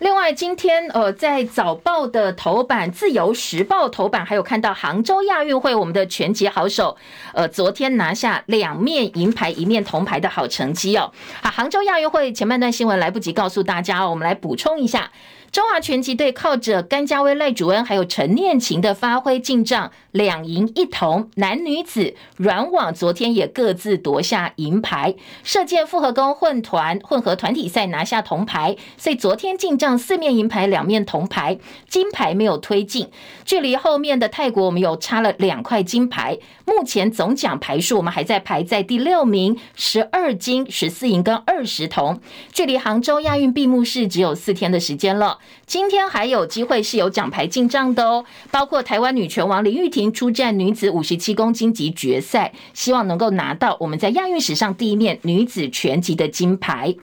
[0.00, 6.96] 另外，今天呃，在早报的头版、自由时报头版，还有看到杭州亚运会，我们的拳击好手
[7.34, 11.12] 呃，昨天拿下两面银牌、一面铜牌的好成绩哦。
[11.42, 15.10] 好，杭州亚运会前半段新闻来不及告诉大家哦，我们来补充一下。
[15.52, 21.28] 中华拳击队靠着甘家威、赖主恩还有陈念琴的发挥进账，两银一铜。
[21.34, 25.16] 男女子软网昨天也各自夺下银牌。
[25.42, 31.58] 射箭复合弓混团混合团体赛拿下铜牌，所以昨天进账四面银牌，两面铜牌，
[31.88, 33.08] 金牌没有推进。
[33.44, 36.38] 距离后面的泰国，我们有差了两块金牌。
[36.64, 42.20] 目前总奖牌数，我们还在排在第六名，十二金、十四银跟二十铜。
[42.52, 45.38] 距离杭州亚运闭幕式只有四天的时间了。
[45.66, 56.96] 今天还有机会是有奖牌进账的哦，包括台湾女拳王林玉婷出战女子五十七公斤级决赛，希望能够拿到我们在亚运史上第一面女子拳击的金牌。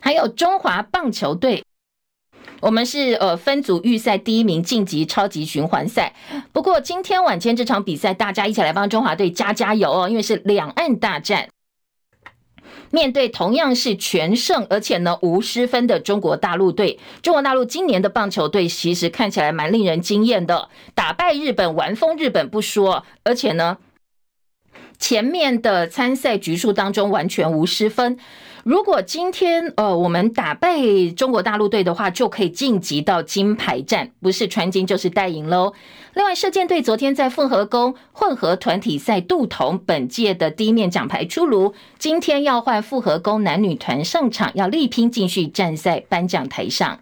[0.00, 1.64] 还有中华棒球队，
[2.60, 6.12] 我们是呃分组预赛第一名晋级超级循环赛。
[6.52, 11.48] 不过今天晚间这场比赛，大家一起来帮中华队加加油哦，因为是两岸大战。
[12.92, 23.78] 面对同样是全胜，而且呢无失分的中国大陆队，中国大陆今年的棒球队其实看起来蛮令人惊艳的，打败日本，完封日本不说，而且呢
[24.98, 28.18] 前面的参赛局数当中完全无失分。
[28.64, 30.78] 如果今天呃我们打败
[31.16, 35.72] 中国大陆队的话，就可以晋级到金牌战，不是穿金就是带银喽。
[36.14, 46.98] 另外，射箭队昨天在复合弓混合团体赛镀铜，本届的第一面奖牌出炉，今天要换复合弓男女团上场，要力拼继续站在颁奖台上。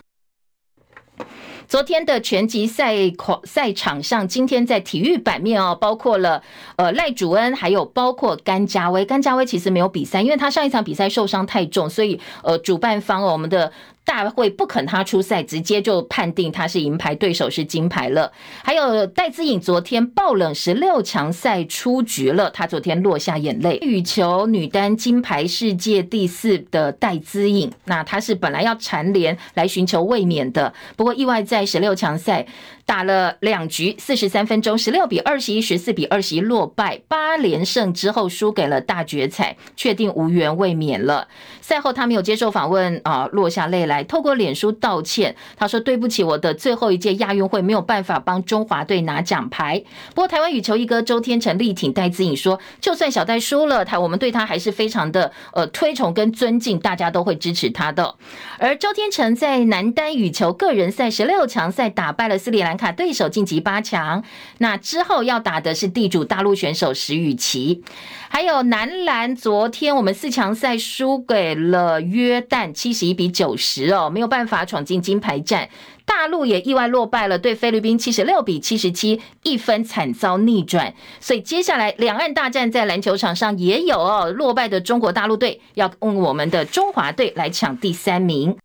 [1.70, 2.96] 昨天的拳击赛
[3.44, 6.42] 赛场上，今天在体育版面哦，包括了
[6.74, 9.04] 呃赖主恩，还有包括甘家威。
[9.04, 13.72] 甘家威其实没有比赛，因为他上一场比赛受伤太重，所以呃主办方哦我们的。
[14.04, 18.32] 大会不肯他出赛，直接就判定他是银牌，对手是金牌了。
[18.64, 23.78] 还有戴资颖昨天爆冷十六强赛出局了，他昨天落下眼泪。
[23.82, 32.46] 羽球女单金牌世界第四的戴资颖，那她是本来要蝉联来寻求卫冕的，不过意外在十六强赛。
[32.86, 41.28] 打了两局，四十三分钟，十六比二十一，十四比二十一落败，八连胜之后输给了大决赛，确定无缘卫冕了。
[41.60, 45.37] 赛后他没有接受访问啊，落下泪来，透过脸书道歉。
[45.57, 49.83] 他说：“对不起，我的最后一届亚运会没有办法帮中华队拿奖牌。”
[50.14, 58.14] 不过台湾羽球一哥周天成力挺戴资颖说：“就算小戴输了，他我们对他还是非常的呃推崇跟尊敬，大家都会支持他的。”
[58.61, 64.22] 而周天成在男单羽球个人赛十六强赛打败了斯里兰卡对手晋级八强，
[64.59, 67.83] 那之后要打的是地主大陆选手石宇奇，
[68.32, 75.68] 还有男篮，昨天我们四强赛输给了约旦七十一比九十哦，没有办法闯进金牌战。
[76.06, 80.94] 大陆也意外落败了，对菲律宾七十六比七十七，一分惨遭逆转。
[81.18, 88.56] 所以接下来两岸大战在篮球场上也有哦，落败的中国大陆队要用我们的中华队来抢第三名。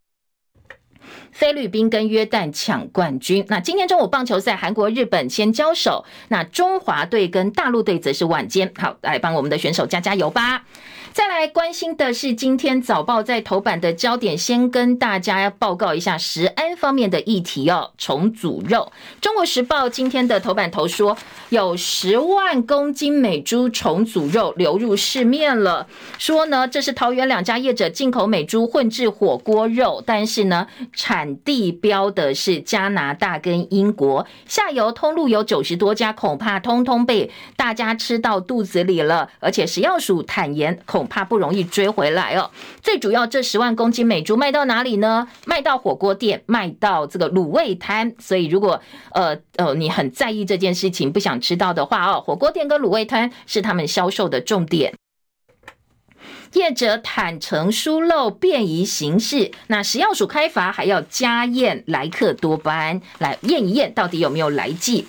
[1.36, 3.43] 菲律宾跟约旦抢冠军。
[3.50, 6.06] 那今天中午棒球赛，韩国、日本先交手。
[6.30, 8.71] 那中华队跟大陆队则是晚间。
[8.78, 10.63] 好，来帮我们的选手加加油吧。
[11.15, 17.91] 再来关心的是今天早报在头版的焦点，先跟大家报告一下食安方面的议题哦。
[17.97, 40.78] 重组肉，中国时报今天的头版头说，有十万公斤美猪重组肉流入市面了，说呢这是桃园两家业者进口美猪混制火锅肉，但是呢产地标的是加拿大跟英国，下游通路有九十多家，恐怕通通被大家吃到肚子里了，而且食药署坦言。
[40.86, 42.52] 恐怕不容易追回来哦。
[42.82, 45.28] 最主要，这十万公斤美猪卖到哪里呢？
[45.46, 48.13] 卖到火锅店，卖到这个卤味摊。
[48.20, 54.94] 所以，如果呃呃你很在意这件事情，不想吃到的话哦，火锅店跟卤味摊是他们销售的重点。
[56.53, 65.06] 业者坦诚疏漏便宜行事，那食药署开罚还要加验莱克多巴胺来验一验，到底有没有来剂。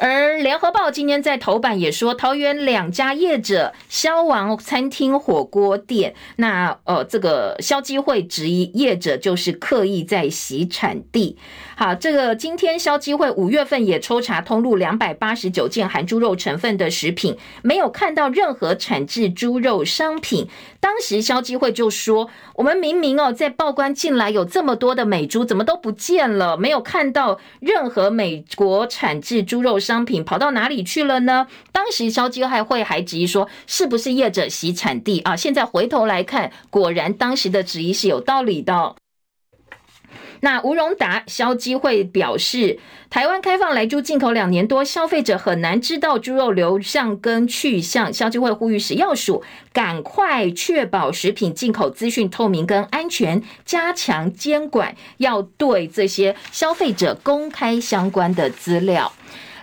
[0.00, 11.36] 而联合报今天在头版也说，桃园两家业者消亡餐厅火锅店，那呃，这个消基会质疑业者就是刻意在洗产地。
[11.76, 20.48] 好，这个今天消基会五月份也抽查通路两百八十九件含猪肉成分的食品，没有看到任何产制猪肉商品。
[20.80, 26.56] 当时消基会就说，我们明明哦在报关进来有这么多的美猪，怎么都不见了？
[26.56, 29.78] 没有看到任何美国产制猪肉。
[29.89, 31.48] 商商品跑到哪里去了呢？
[31.72, 35.34] 当时消基会还质疑说，是不是业者洗产地啊？
[35.34, 38.94] 现在回头来看，果然当时的质疑是有道理的。
[40.42, 42.78] 那吴荣达消基会表示，
[43.10, 48.12] 台湾开放来猪进口两年多，消费者很难知道猪肉流向跟去向。
[48.12, 59.12] 消基会呼吁食药署赶快确保食品进口资讯透明跟安全，加强监管，要对这些消费者公开相关的资料。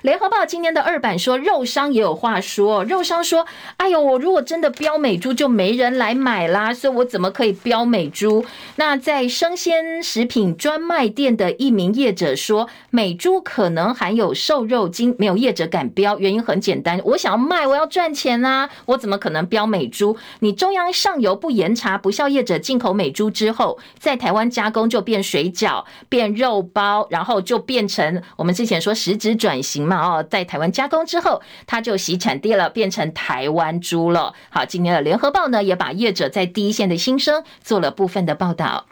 [0.04, 2.84] 联合报今天的二版说，肉商也有话说。
[2.84, 8.46] 肉商说：“哎呦，我如果真的标美猪，就没人来买啦，所以我怎么可以标美猪？”
[8.78, 20.16] 那在生鲜食品专卖店的一名业者说：“美猪可能含有瘦肉精，没有业者敢标，原因很简单，我想要卖，我要赚钱啊，我怎么可能标美猪？
[20.40, 34.34] 你中央上游不严查，不肖业者进口美猪之后，在台湾加工就变水饺、变肉包，然后就变成我们之前说实质转型嘛。”哦，在台湾加工之后，它就洗产地了，变成台湾猪了。
[34.50, 38.86] 好，今天的联合报呢，也把业者在第一线的心声做了部分的报道。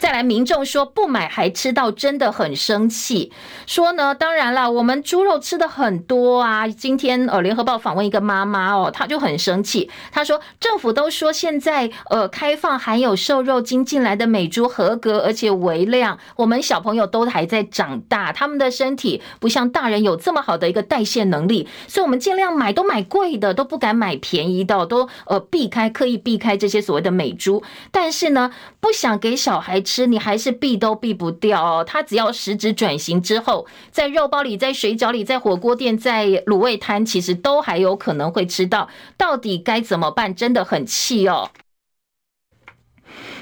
[0.00, 3.30] 再来，民众说不买还吃到，真的很生气。
[3.66, 6.66] 说呢，当然了，我们猪肉吃的很多啊。
[6.66, 9.90] 今天呃，联合报访问一个妈妈哦，她就很生气。
[10.10, 16.18] 她说，政府都说现在呃开放含有瘦肉精进来的美猪合格，而且微量。
[16.36, 27.62] 我们小朋友都还在长大，他们的身体不像大人有这么好的一个代谢能力，所以我们尽量买都买贵的，都不敢买便宜的，都呃避开，刻意避开这些所谓的美猪。
[27.90, 29.84] 但是呢，不想给小孩。
[29.90, 38.88] 吃你还是避都避不掉哦，它只要食指转型之后，在肉包里、在水饺里、在火锅店、在卤味摊，其实都还有可能会吃到。
[39.16, 40.32] 到底该怎么办？
[40.32, 41.50] 真的很气哦。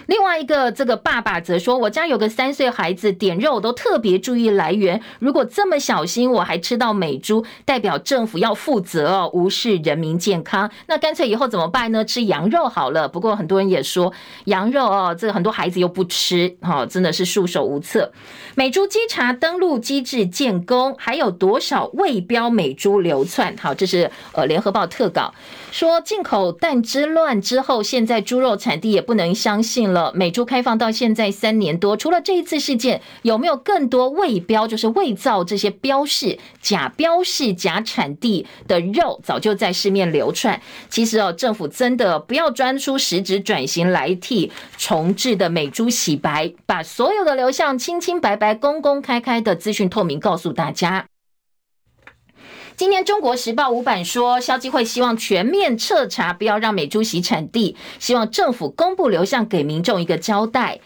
[0.08, 5.02] 另外一个这个爸爸则说：“我家有个三岁孩子，点肉都特别注意来源。
[5.18, 10.70] 如果这么小心，我还吃到美猪，代表政府要负责哦，无视人民健康。
[10.86, 12.02] 那干脆以后怎么办呢？
[12.06, 13.06] 吃羊肉好了。
[13.06, 14.10] 不过很多人也说
[14.46, 18.10] 羊肉哦，这个很多孩子又不吃，哈，真的是束手无策。
[18.54, 23.54] 美猪稽查登录机制建功，还有多少未标美猪流窜？
[23.58, 25.34] 好，这是呃联合报特稿
[25.70, 40.60] 说进口蛋之乱之后，现在猪肉产地也不能相信了。”美猪开放到现在三年多，除了这一次事件，有没有更多未标，就是伪造这些标示、假标示、假产地的肉，早就在市面流窜。
[40.88, 51.06] 其实哦，政府真的不要专出实质转型来替重置的美猪洗白，把所有的流向清清白白、公公开开的资讯透明告诉大家。
[52.78, 60.78] 今天《中国时报》五版说，消基会希望全面彻查，不要让美猪洗产地，希望政府公布流向，给民众一个交代。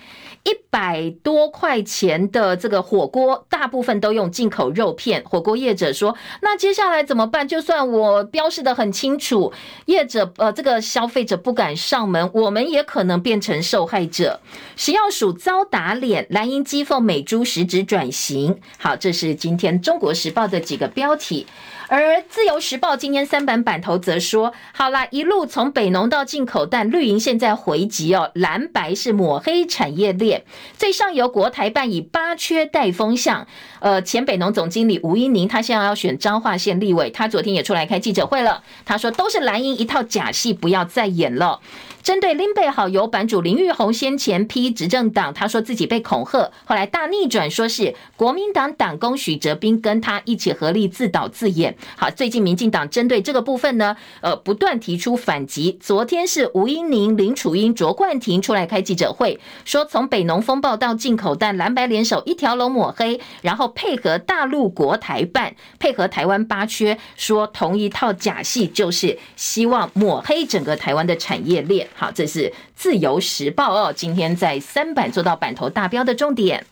[0.45, 5.23] 一百多块钱的这个火锅，大部分都用进口肉片。
[5.25, 7.47] 火锅业者说：“那接下来怎么办？
[7.47, 9.53] 就算我标示得很清楚，
[9.85, 14.41] 业者呃，这个消费者不敢上门，我们也可能变成受害者。”
[14.75, 18.59] 食药署遭打脸，蓝营讥讽美猪实质转型。
[18.79, 21.47] 好，这是今天《中国时报》的几个标题。
[21.93, 30.43] 而自由时报今天三版版头则说：好啦，一路从北农到进口但，绿营现在回击哦，蓝白是抹黑产业链。
[30.79, 33.47] 最上游国台办以八缺带风向，
[33.81, 41.61] 呃，前北农总经理吴音宁，他现在要选彰化县立委，他昨天也出来开记者会了，他说都是蓝营一套假戏，不要再演了。
[42.03, 51.77] 针对林北好友版主林玉红先前批执政党，他说自己被恐吓，后来大逆转，说是国民党党工许哲斌跟他一起合力自导自演。
[51.97, 55.79] 好，最近民进党针对这个部分呢，呃，不断提出反击。
[55.81, 71.87] 昨天是吴英宁、林楚茵、卓冠廷出来开记者会，说从北农风暴到进口蛋，蓝白联手一条龙抹黑，然后配合大陆国台办，配合台湾八缺，说同一套假戏，就是希望抹黑整个台湾的产业链。
[71.95, 76.67] 好，这是自由时报哦，今天在三版做到版头大标的重点。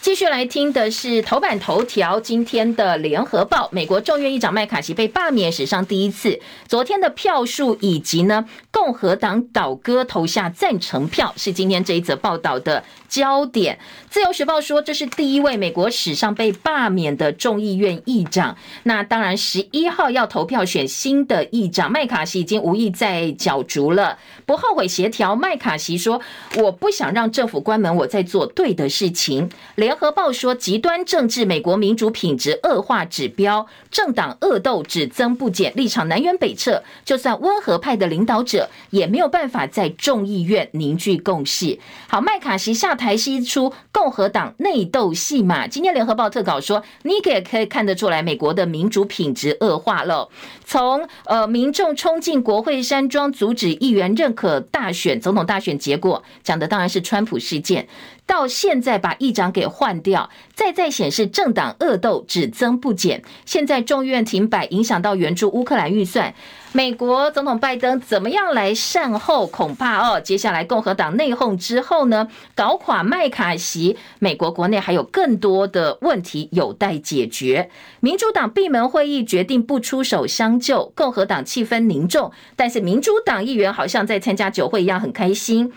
[0.00, 6.40] 继续来听的是头版头条，今天的联合报，美国众院议长麦卡锡被罢免，史上第一次。
[6.68, 13.80] 昨天的票数以及呢，共和党倒戈投下赞成票，是今天这一则报道的焦点。
[14.16, 18.56] 自由时报说，这是第一位美国史上被罢免的众议院议长。
[18.84, 25.36] 那当然，十一号要投票选新的议长，麦卡锡已经无意再角逐了，不后悔协调。
[25.36, 26.22] 麦卡锡说
[26.56, 36.82] ：“我不想让政府关门，我在做对的事情。”联合报说，极端政治，美国民主品质恶化指标，政党恶斗只增不减，立场南辕北辙。
[37.04, 41.78] 就算温和派的领导者，也没有办法在众议院凝聚共识。
[42.08, 45.66] 好，麦卡锡下台是一出共共和党内斗戏码。
[45.66, 50.28] 今天联合报特稿说，你也可以看得出来，美国的民主品质恶化了。
[50.64, 57.88] 从呃民众冲进国会山庄，阻止议员认可大选总统大选结果，讲的当然是川普事件。
[58.26, 63.22] 到现在把议长给换掉，再再显示政党恶斗只增不减。
[63.44, 66.32] 现在众院停摆，影响到援助乌克兰预算。
[66.76, 69.46] 美国总统拜登怎么样来善后？
[69.46, 77.70] 恐怕哦，接下来共和党内讧之后呢，搞垮麦卡锡，美国国内还有更多的问题有待解决。
[78.00, 85.72] 民主党闭门会议决定不出手相救，共和党气氛凝重，但是民主党议员好像在参加酒会一样很开心。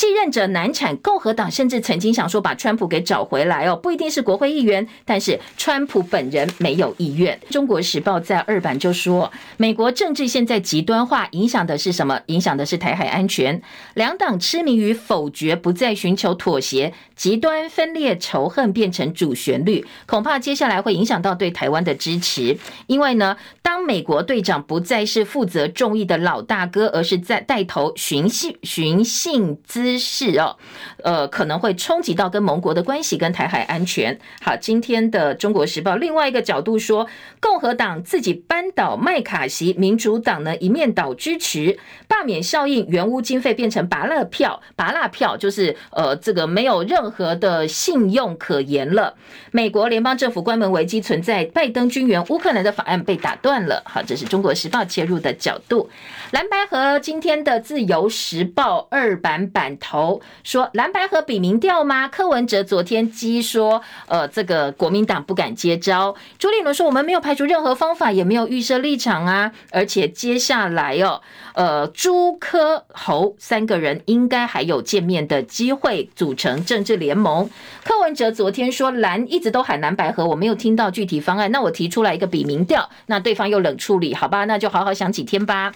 [0.00, 7.38] 继任者难产，共和党甚至曾经想说把川普给找回来哦，不一定是国会议员，但是川普本人没有意愿。
[7.50, 12.18] 中国时报在二版就说，美国政治现在极端化，影响的是什么？
[12.28, 13.60] 影响的是台海安全。
[13.92, 22.56] 两党痴迷于否决，不再寻求妥协，极端分裂仇恨变成主旋律，恐怕接下来会影响到对台湾的支持。
[22.86, 29.89] 因为呢，当美国队长不再是负责众议的老大哥，而是在带头寻衅寻衅滋。
[29.98, 30.56] 是哦，
[31.02, 34.18] 呃，可能会冲击到跟盟国的关系，跟台海安全。
[34.42, 37.06] 好，今天的《中国时报》另外一个角度说，
[37.40, 49.14] 共和党自己扳倒麦卡锡，民主党呢一面倒支持，罢免效应，援乌经费变成拔蜡票，拔蜡票就是呃，这个没有任何的信用可言了。
[49.52, 53.82] 美国联邦政府关门危机存在，拜登军援乌克兰的法案被打断了。
[53.86, 55.88] 好，这是中国时报切入的角度。
[56.32, 59.69] 蓝白和今天的《自由时报》二版版。
[59.78, 62.08] 头说蓝白合比民调吗？
[62.08, 66.14] 柯文哲昨天激说，呃，这个国民党不敢接招。
[66.38, 69.52] 朱立伦说，我们没有排除任何方法，也没有预设立场啊。
[69.70, 71.20] 而且接下来哦，
[71.54, 77.48] 呃，朱柯侯三个人应该还有见面的机会，组成政治联盟。
[77.84, 81.50] 柯文哲昨天说蓝一直都喊蓝白合，我没有听到具体方案。
[81.50, 84.44] 那我提出来一个比民调，那对方又冷处理，好吧？
[84.44, 85.72] 那就好好想几天吧。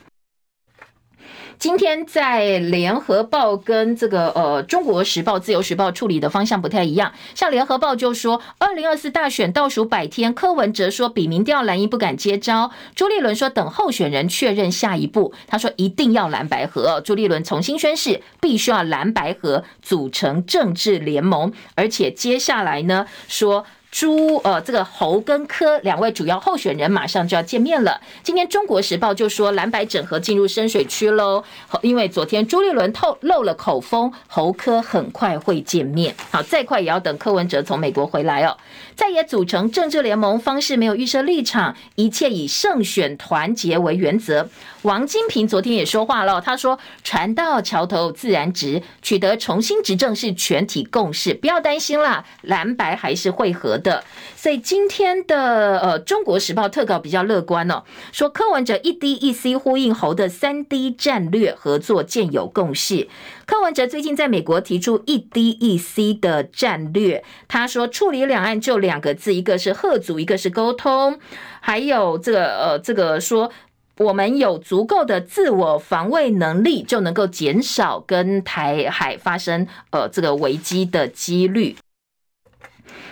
[1.65, 7.11] 今天在联合报跟这个呃中国时报、自由时报处理的方向不太一样。
[7.35, 17.01] 像联合报就说，二零二四大选倒数百天，柯文哲说比民调蓝营不敢接招，朱立伦说等候选人确认下一步，他说一定要蓝白合。
[17.01, 23.65] 朱立伦重新宣誓，必须要蓝白合组成政治联盟，而且接下来呢说。
[23.95, 28.01] 朱呃，这个侯跟柯两位主要候选人马上就要见面了。
[28.25, 31.45] 今天《中国时报》就说蓝白整合进入深水区喽，
[31.81, 36.13] 因为昨天朱立伦透露了口风，侯柯很快会见面。
[36.33, 38.57] 好，再快也要等柯文哲从美国回来哦。
[38.97, 44.49] 再也组成政治联盟方式没有预设立场，一切以胜选团结为原则。
[44.83, 54.05] 王金平昨天也说话了，他说：“船到桥头自然直，取得重新执政是全体共识，不要担心啦，蓝白还是会合的。”
[54.45, 57.83] 所以今天的呃《中国时报》特稿比较乐观哦，
[58.13, 63.09] 说柯文哲一 D 一 C 呼应侯的三 D 战略合作渐有共识。
[63.47, 71.19] 柯文哲最近在美国提出一 D 一 C 的战略，他说处理两岸就两个字，一个是吓阻，一个是沟通，
[71.61, 73.51] 还有这个呃这个说。
[73.99, 81.77] 我们有足够的自我防卫能力，就能够减少跟台海发生呃这个危机的几率。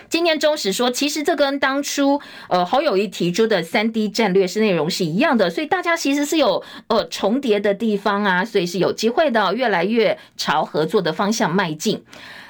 [0.09, 12.03] 今天中时说，其实这跟当初呃侯友宜提出的三 D 战略是内容是一样的，所以大家其实是有呃重叠的地方啊，所以是有机会的，越来越朝合作的方向迈进。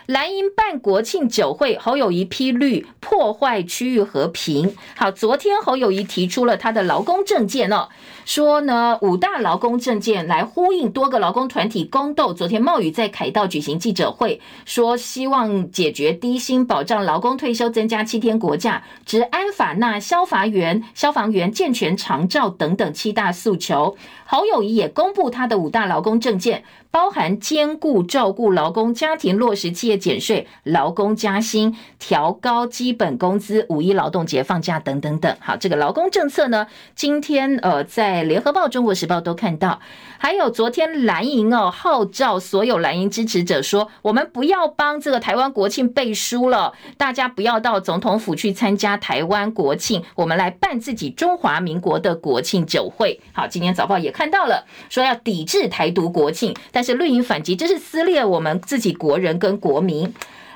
[0.07, 4.75] 蓝营办国庆酒会，侯友宜批绿破坏区域和平。
[4.97, 7.87] 好，昨天侯友宜提出了他的劳工政见哦，
[8.25, 12.33] 说呢五大劳工政见来呼应多个劳工团体公斗。
[12.33, 23.95] 昨天茂宇在凯道举行记者会，说希望解决低薪、保障劳工退休、增加七天国假、职安法、纳消防员、消防员健全长照等等七大诉求。
[24.25, 35.35] 侯友谊也公布他的五大劳工政见，包含兼顾照顾劳工家庭、落实企业减税、劳工加薪、调高基本工资、五一劳动节放假等等等。
[35.39, 36.65] 好，这个劳工政策呢，
[36.95, 39.79] 今天呃在联合报、中国时报都看到，
[40.19, 53.19] 还有昨天蓝营哦号召所有蓝营支持者说，我们不要帮这个台湾国庆背书了，大家不要到总统府去参加台湾国庆，我们来办自己中华民国的国庆酒会。
[53.31, 54.11] 好，今天早报也。
[54.11, 60.13] 看到了，说要抵制台独国庆，但是绿营反击，这是撕裂我们自己国人跟国民。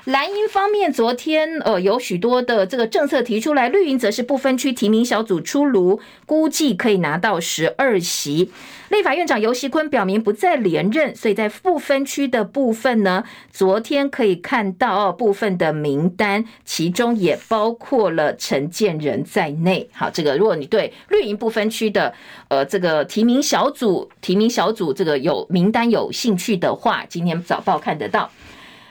[0.08, 8.50] 蓝营方面，昨天呃有许多的这个政策提出来，绿营则是不分区提名小组出炉，估计可以拿到十二席。
[8.88, 19.90] 立法院长游锡坤表明不再连任，所以在不分区的部分呢，昨天可以看到部分的名单，其中也包括了陈建仁在内。
[19.92, 22.14] 好，这个如果你对绿营不分区的
[22.48, 28.30] 呃这个提名小组提名小组这个有名单有兴趣的话，今天早报看得到。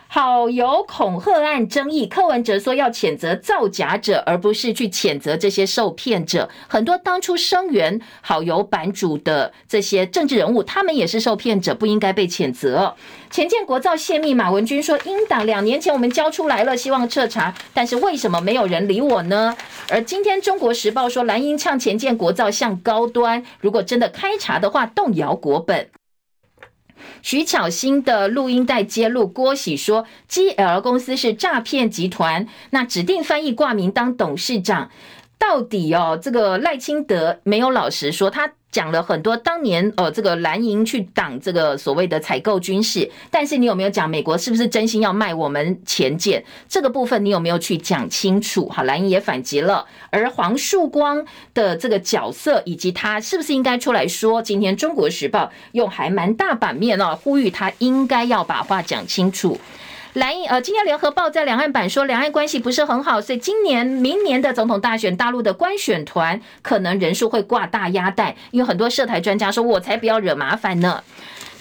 [0.10, 6.50] 好，有恐吓案争议，柯文哲说要谴责造假者，而不是去谴责这些受骗者。
[6.68, 12.96] 很多当初声援好友版主的这些政治人物，他们也是受骗者，不应该被谴责。
[13.30, 19.56] 前建国造泄密，马文君说，英党两年前我们交出来了，希望彻查，但是为什么没有人理我呢？
[19.90, 25.90] 而今天中国时报说，蓝营呛前建国造向高端，如果真的开查的话，动摇国本。
[27.22, 34.90] 徐巧芯的录音带揭露，郭喜说 GL 公司是诈骗集团，那指定翻译挂名当董事长，
[35.38, 38.52] 到底哦，这个赖清德没有老实说他。
[38.70, 46.44] 讲了很多当年呃，这个蓝营去挡这个所谓的采购军事，但是你有没有讲美国是不是真心要卖我们潜舰？
[46.68, 48.68] 这个部分你有没有去讲清楚？
[48.70, 49.86] 好，蓝营也反击了。
[50.12, 54.42] 而黄树光的这个角色以及他是不是应该出来说？
[54.42, 59.58] 今天中国时报用还蛮大版面哦，呼吁他应该要把话讲清楚。
[60.18, 71.04] 蓝营呃，今天联合报在两岸版说，两岸关系不是很好，所以今年、明年的总统大选，大陆的官选团可能人数会挂大鸭蛋，因为很多涉台专家说，我才不要惹麻烦呢。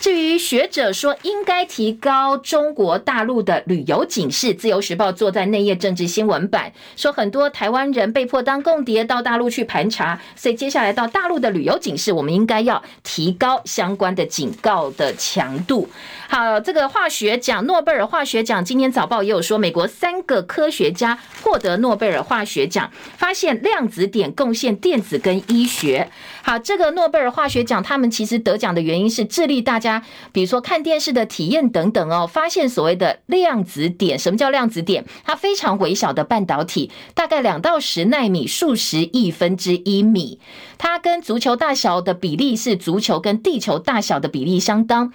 [0.01, 15.89] 至于学者说应该提高中国大陆的旅游警示，自由时报坐在内页政治新闻版说，很多台湾人被迫当共谍到大陆去盘查，所以接下来到大陆的旅游警示，我们应该要提高相关的警告的强度。
[16.29, 26.11] 好，这个化学奖，诺贝尔化学奖，今天早报也有说，美国三个科学家获得诺贝尔化学奖，发现量子点贡献电子跟医学。
[26.47, 34.17] 好，这个诺贝尔化学奖，他们其实得奖的原因是致力大家，比如说看电视的体验等等哦，发现所谓的量子点。
[34.17, 35.05] 什么叫量子点？
[35.25, 40.39] 它非常微小的半导体，大概两到十纳米，数十亿分之一米，
[40.79, 45.13] 它跟足球大小的比例是足球跟地球大小的比例相当。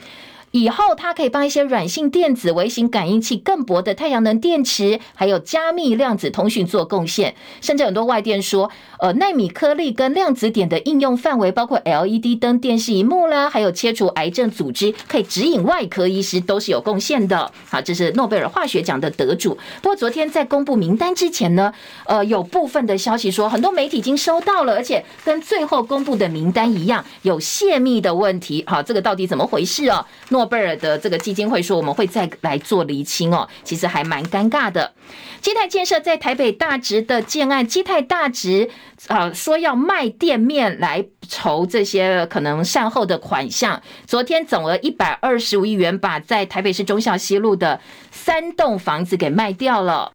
[0.52, 7.36] 以后，它可以帮一些软性电子、微型感应器、更薄的太阳能电池，还有加密量子通讯做贡献。
[7.62, 17.52] 甚至很多外电说，呃，奈米颗粒跟量子点的应用范围包括 LED 灯、电视荧幕啦，还有切除癌症组织，可以指引外科医师，都是有贡献的。
[17.70, 19.58] 好，这是诺贝尔化学奖的得主。
[19.82, 21.74] 不过，昨天在公布名单之前呢，
[22.06, 28.64] 呃，有部分的消息说，很多媒体已经收到了，而且跟最后公布的名单一样，有泄密的问题。
[28.68, 30.06] 好，这个到底怎么回事哦？
[30.30, 34.92] 诺诺贝尔的这个基金会说，我们会再来做厘清哦，其实还蛮尴尬的。
[35.40, 38.72] 基泰建设在台北大直的建案，基泰大直
[39.08, 43.80] 啊说要卖店面来筹这些可能善后的款项。
[44.08, 47.80] 昨天总额一百二十五亿元，把在台北市忠孝西路的
[48.10, 50.12] 三栋房子给卖掉了。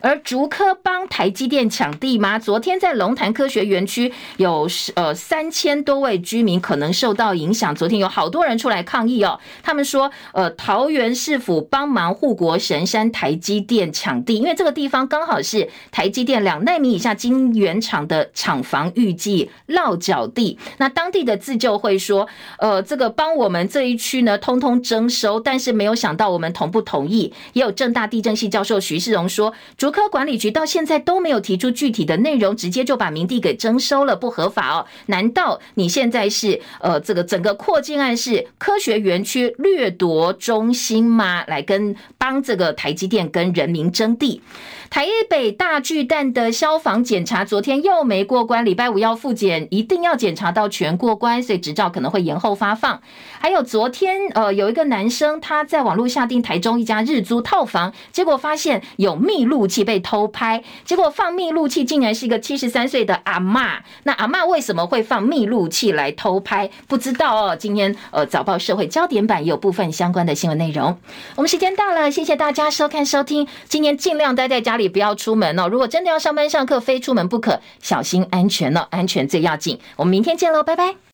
[0.00, 2.38] 而竹科帮台积电抢地吗？
[2.38, 9.38] 昨天在龙潭科学园区有呃三千多位居民可能受到影响，昨天有好多人出来抗议哦。
[9.62, 20.58] 他们说，呃，桃园市府帮忙护国神山台积电抢地，因为这个地方刚好是台积电两奈米以下晶圆厂的厂房预计落脚地。
[20.78, 22.28] 那当地的自救会说，
[22.58, 27.32] 呃，这个帮我们这一区呢，通通征收，但是没有想到我们同不同意。
[27.52, 29.52] 也有正大地震系教授徐世荣说，
[29.88, 34.84] 竹科管理局到现在都没有提出具体的内容，直接就把名地给征收了，不合法哦？
[35.06, 41.42] 难道你现在是呃，这个整个扩建案是科学园区掠夺中心吗？
[41.46, 44.42] 来跟帮这个台积电跟人民争地？
[44.90, 53.00] 台北大巨蛋的消防检查昨天又没过关，礼拜五要复检，一定要检查到全过关，所以执照可能会延后发放。
[53.38, 63.80] 还有昨天，呃，有一个男生他在网络下订台中一家日租套房，结果发现有密录器被偷拍，结果放密录器竟然是一个七十三岁的阿嬷。
[64.04, 66.70] 那阿嬷为什么会放密录器来偷拍？
[66.88, 67.54] 不知道哦。
[67.54, 70.96] 今天呃，早报社会焦点版也有部分相关的新闻内容。
[71.36, 73.46] 我们时间到了，谢谢大家收看收听。
[73.68, 75.68] 今天尽量待在家里，不要出门哦。
[75.68, 79.78] 如果真的要上班上课，非出门不可，小心安全哦，安全最要紧。
[79.96, 80.98] 我们明天见喽，拜拜。